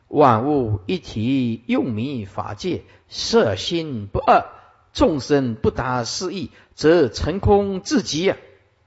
[0.07, 4.45] 万物一体，用迷法界，色心不二。
[4.93, 8.37] 众生不达失意，则成空自极啊！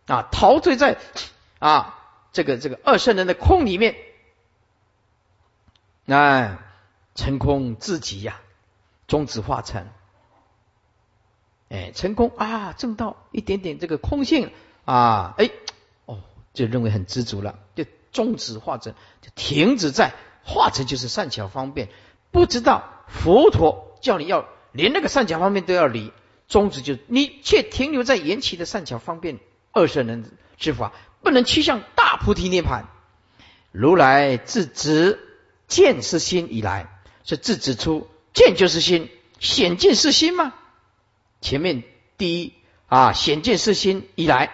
[0.07, 0.99] 啊，陶醉在
[1.59, 1.99] 啊
[2.33, 3.97] 这个这个二圣人的空里面，
[6.07, 6.59] 哎，
[7.15, 8.41] 成空自极呀，
[9.07, 9.87] 终止化成，
[11.69, 14.53] 哎，成功啊，挣到一点点这个空性
[14.85, 15.51] 啊，哎，
[16.07, 16.21] 哦，
[16.53, 20.13] 就认为很知足了，就终止化成，就停止在
[20.45, 21.89] 化成就是善巧方便，
[22.31, 24.47] 不知道佛陀叫你要。
[24.73, 26.13] 连那个善巧方便都要离，
[26.49, 29.39] 宗旨就你却停留在缘起的善巧方便
[29.75, 30.93] 二圣人之法，
[31.23, 32.89] 不能趋向大菩提涅盘。
[33.73, 35.19] 如来自指
[35.67, 39.11] 见是心以来，是自指出见就是心，
[39.41, 40.55] 显见是心吗？
[41.41, 41.83] 前面
[42.17, 42.55] 第一
[42.87, 44.51] 啊，显见是心以来，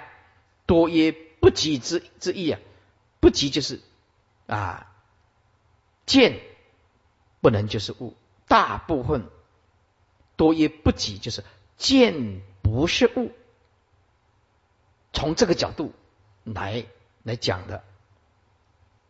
[0.66, 2.58] 多曰不及之之意啊，
[3.20, 3.80] 不及就是
[4.46, 4.86] 啊，
[6.06, 6.40] 见
[7.40, 8.16] 不能就是悟，
[8.48, 9.28] 大部分。
[10.36, 11.44] 多也不及，就是
[11.76, 13.30] 见不是物，
[15.12, 15.92] 从这个角度
[16.44, 16.84] 来
[17.22, 17.84] 来讲的，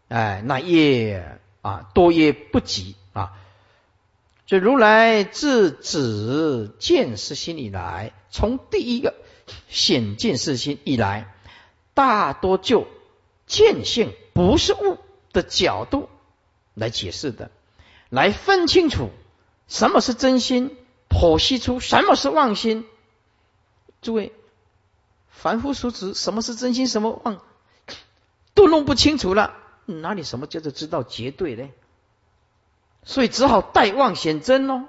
[0.09, 3.33] 哎，那也啊多也不及啊。
[4.47, 9.15] 就如来自指见是心以来，从第一个
[9.69, 11.33] 显见是心以来，
[11.95, 12.87] 大多就
[13.47, 14.99] 见性不是物
[15.33, 16.09] 的角度
[16.75, 17.51] 来解释的，
[18.09, 19.11] 来分清楚
[19.69, 20.77] 什么是真心。
[21.13, 22.87] 剖析出什么是妄心？
[24.01, 24.33] 诸位，
[25.31, 27.41] 凡夫俗子，什么是真心，什么妄，
[28.53, 31.71] 都弄不清楚了，哪里什么叫做知道绝对呢？
[33.03, 34.85] 所以只好待妄显真喽。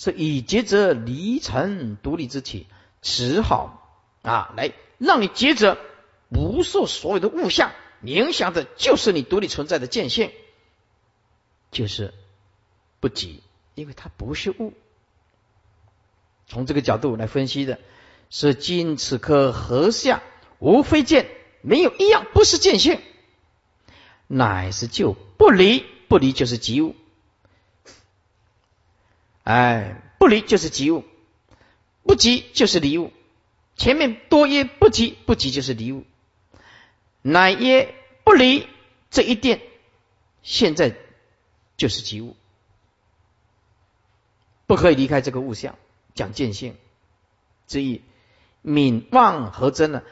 [0.00, 2.68] 是以抉择离尘独立之体，
[3.02, 5.76] 只好啊来让你抉择，
[6.30, 10.30] 不受所有的物象影响的，就是你独立存在的界限，
[11.72, 12.14] 就是
[13.00, 13.42] 不急，
[13.74, 14.72] 因为它不是物。
[16.46, 17.80] 从这个角度来分析的，
[18.30, 20.22] 是今此刻何相，
[20.58, 21.28] 无非见，
[21.62, 23.00] 没有一样不是见性，
[24.26, 26.94] 乃是就不离，不离就是即物，
[29.44, 31.04] 哎，不离就是即物，
[32.02, 33.12] 不即就是离物，
[33.76, 36.04] 前面多曰不即，不即就是离物，
[37.22, 37.94] 乃曰
[38.24, 38.66] 不离
[39.10, 39.62] 这一点，
[40.42, 40.94] 现在
[41.76, 42.36] 就是即物，
[44.66, 45.76] 不可以离开这个物象。
[46.14, 46.76] 讲见性
[47.68, 48.02] 之意，
[48.64, 50.02] 泯妄和真呢？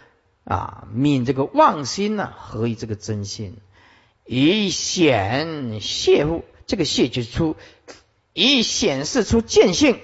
[0.45, 2.33] 啊，泯这个妄心呢？
[2.37, 3.57] 何以这个真心？
[4.25, 7.57] 以显泄物，这个泄就出，
[8.33, 10.01] 以显示出见性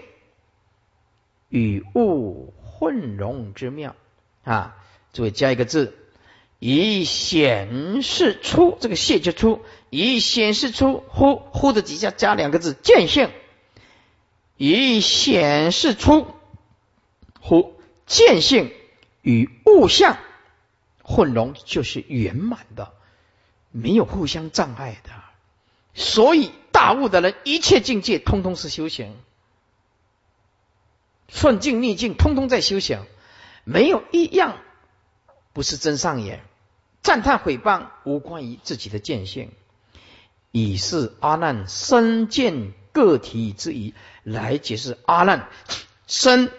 [1.48, 3.97] 与物混融之妙
[4.44, 4.77] 啊！
[5.12, 5.94] 诸位加一个字，
[6.59, 9.60] 以显示出这个泄就出，
[9.90, 13.31] 以显示出呼呼的底下加两个字见性。
[14.56, 16.28] 以显示出
[17.40, 17.72] 乎
[18.13, 18.71] 见性
[19.23, 20.19] 与物象
[21.03, 22.93] 混融，就是圆满的，
[23.71, 25.11] 没有互相障碍的。
[25.95, 29.17] 所以大悟的人，一切境界通通是修行，
[31.31, 33.07] 顺境逆境通通在修行，
[33.65, 34.59] 没有一样
[35.55, 36.45] 不是真上眼。
[37.01, 39.53] 赞叹毁谤无关于自己的见性，
[40.51, 42.75] 以是阿难身见。
[42.93, 45.49] 个体之疑来解释阿难
[46.07, 46.53] 身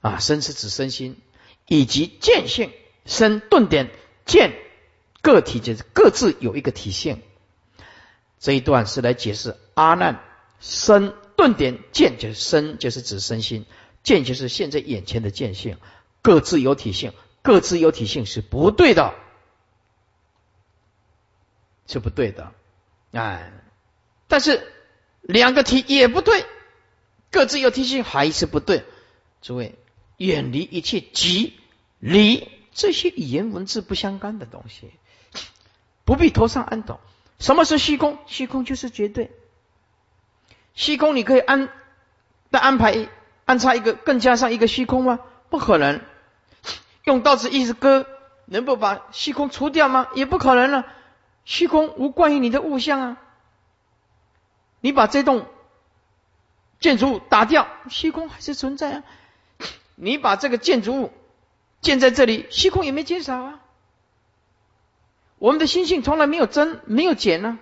[0.00, 1.16] 啊，身是指身心
[1.66, 2.70] 以及见性
[3.04, 3.90] 身顿点
[4.24, 4.52] 见
[5.22, 7.20] 个体就是各自有一个体性。
[8.38, 10.22] 这一段是来解释阿难
[10.60, 13.66] 身顿点见就是身就是指身心，
[14.04, 15.78] 见就是现在眼前的见性，
[16.22, 17.12] 各自有体性，
[17.42, 19.14] 各自有体性是不对的，
[21.88, 22.52] 是不对的，
[23.10, 23.52] 哎，
[24.28, 24.72] 但是
[25.22, 26.46] 两个体也不对，
[27.32, 28.84] 各自有体性还是不对。
[29.40, 29.76] 诸位，
[30.18, 31.58] 远离一切即
[31.98, 34.92] 离这些语言文字不相干的东西，
[36.04, 37.00] 不必头上安懂。
[37.38, 38.18] 什么是虚空？
[38.26, 39.30] 虚空就是绝对。
[40.74, 41.68] 虚空你可以安
[42.50, 43.08] 再安排
[43.44, 45.20] 安插一个更加上一个虚空吗？
[45.48, 46.00] 不可能。
[47.04, 48.06] 用刀子一直割，
[48.44, 50.08] 能够把虚空除掉吗？
[50.14, 50.84] 也不可能了。
[51.44, 53.16] 虚空无关于你的物象啊。
[54.80, 55.46] 你把这栋
[56.80, 59.02] 建筑物打掉，虚空还是存在啊。
[60.00, 61.12] 你把这个建筑物
[61.80, 63.60] 建在这里，虚空也没减少啊。
[65.38, 67.58] 我们的心性从来没有增，没有减呢，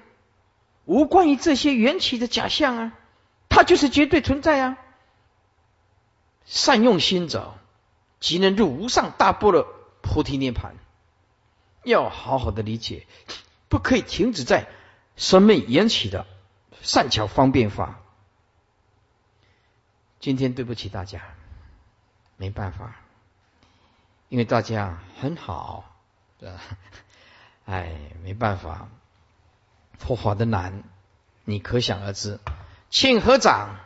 [0.85, 2.93] 无关于这些缘起的假象啊，
[3.49, 4.77] 它就是绝对存在啊。
[6.45, 7.55] 善用心者，
[8.21, 9.67] 即能入无上大波的
[10.03, 10.77] 菩提涅盘。
[11.85, 13.07] 要好好的理解，
[13.69, 14.69] 不可以停止在
[15.17, 16.27] 生命缘起的
[16.83, 18.01] 善巧方便法。
[20.21, 21.23] 今天对不起大家，
[22.37, 22.97] 没办法，
[24.29, 25.85] 因为大家很好？
[27.65, 28.89] 哎，没办法，
[29.99, 30.83] 佛法的难，
[31.45, 32.39] 你可想而知。
[32.91, 33.77] 请合掌。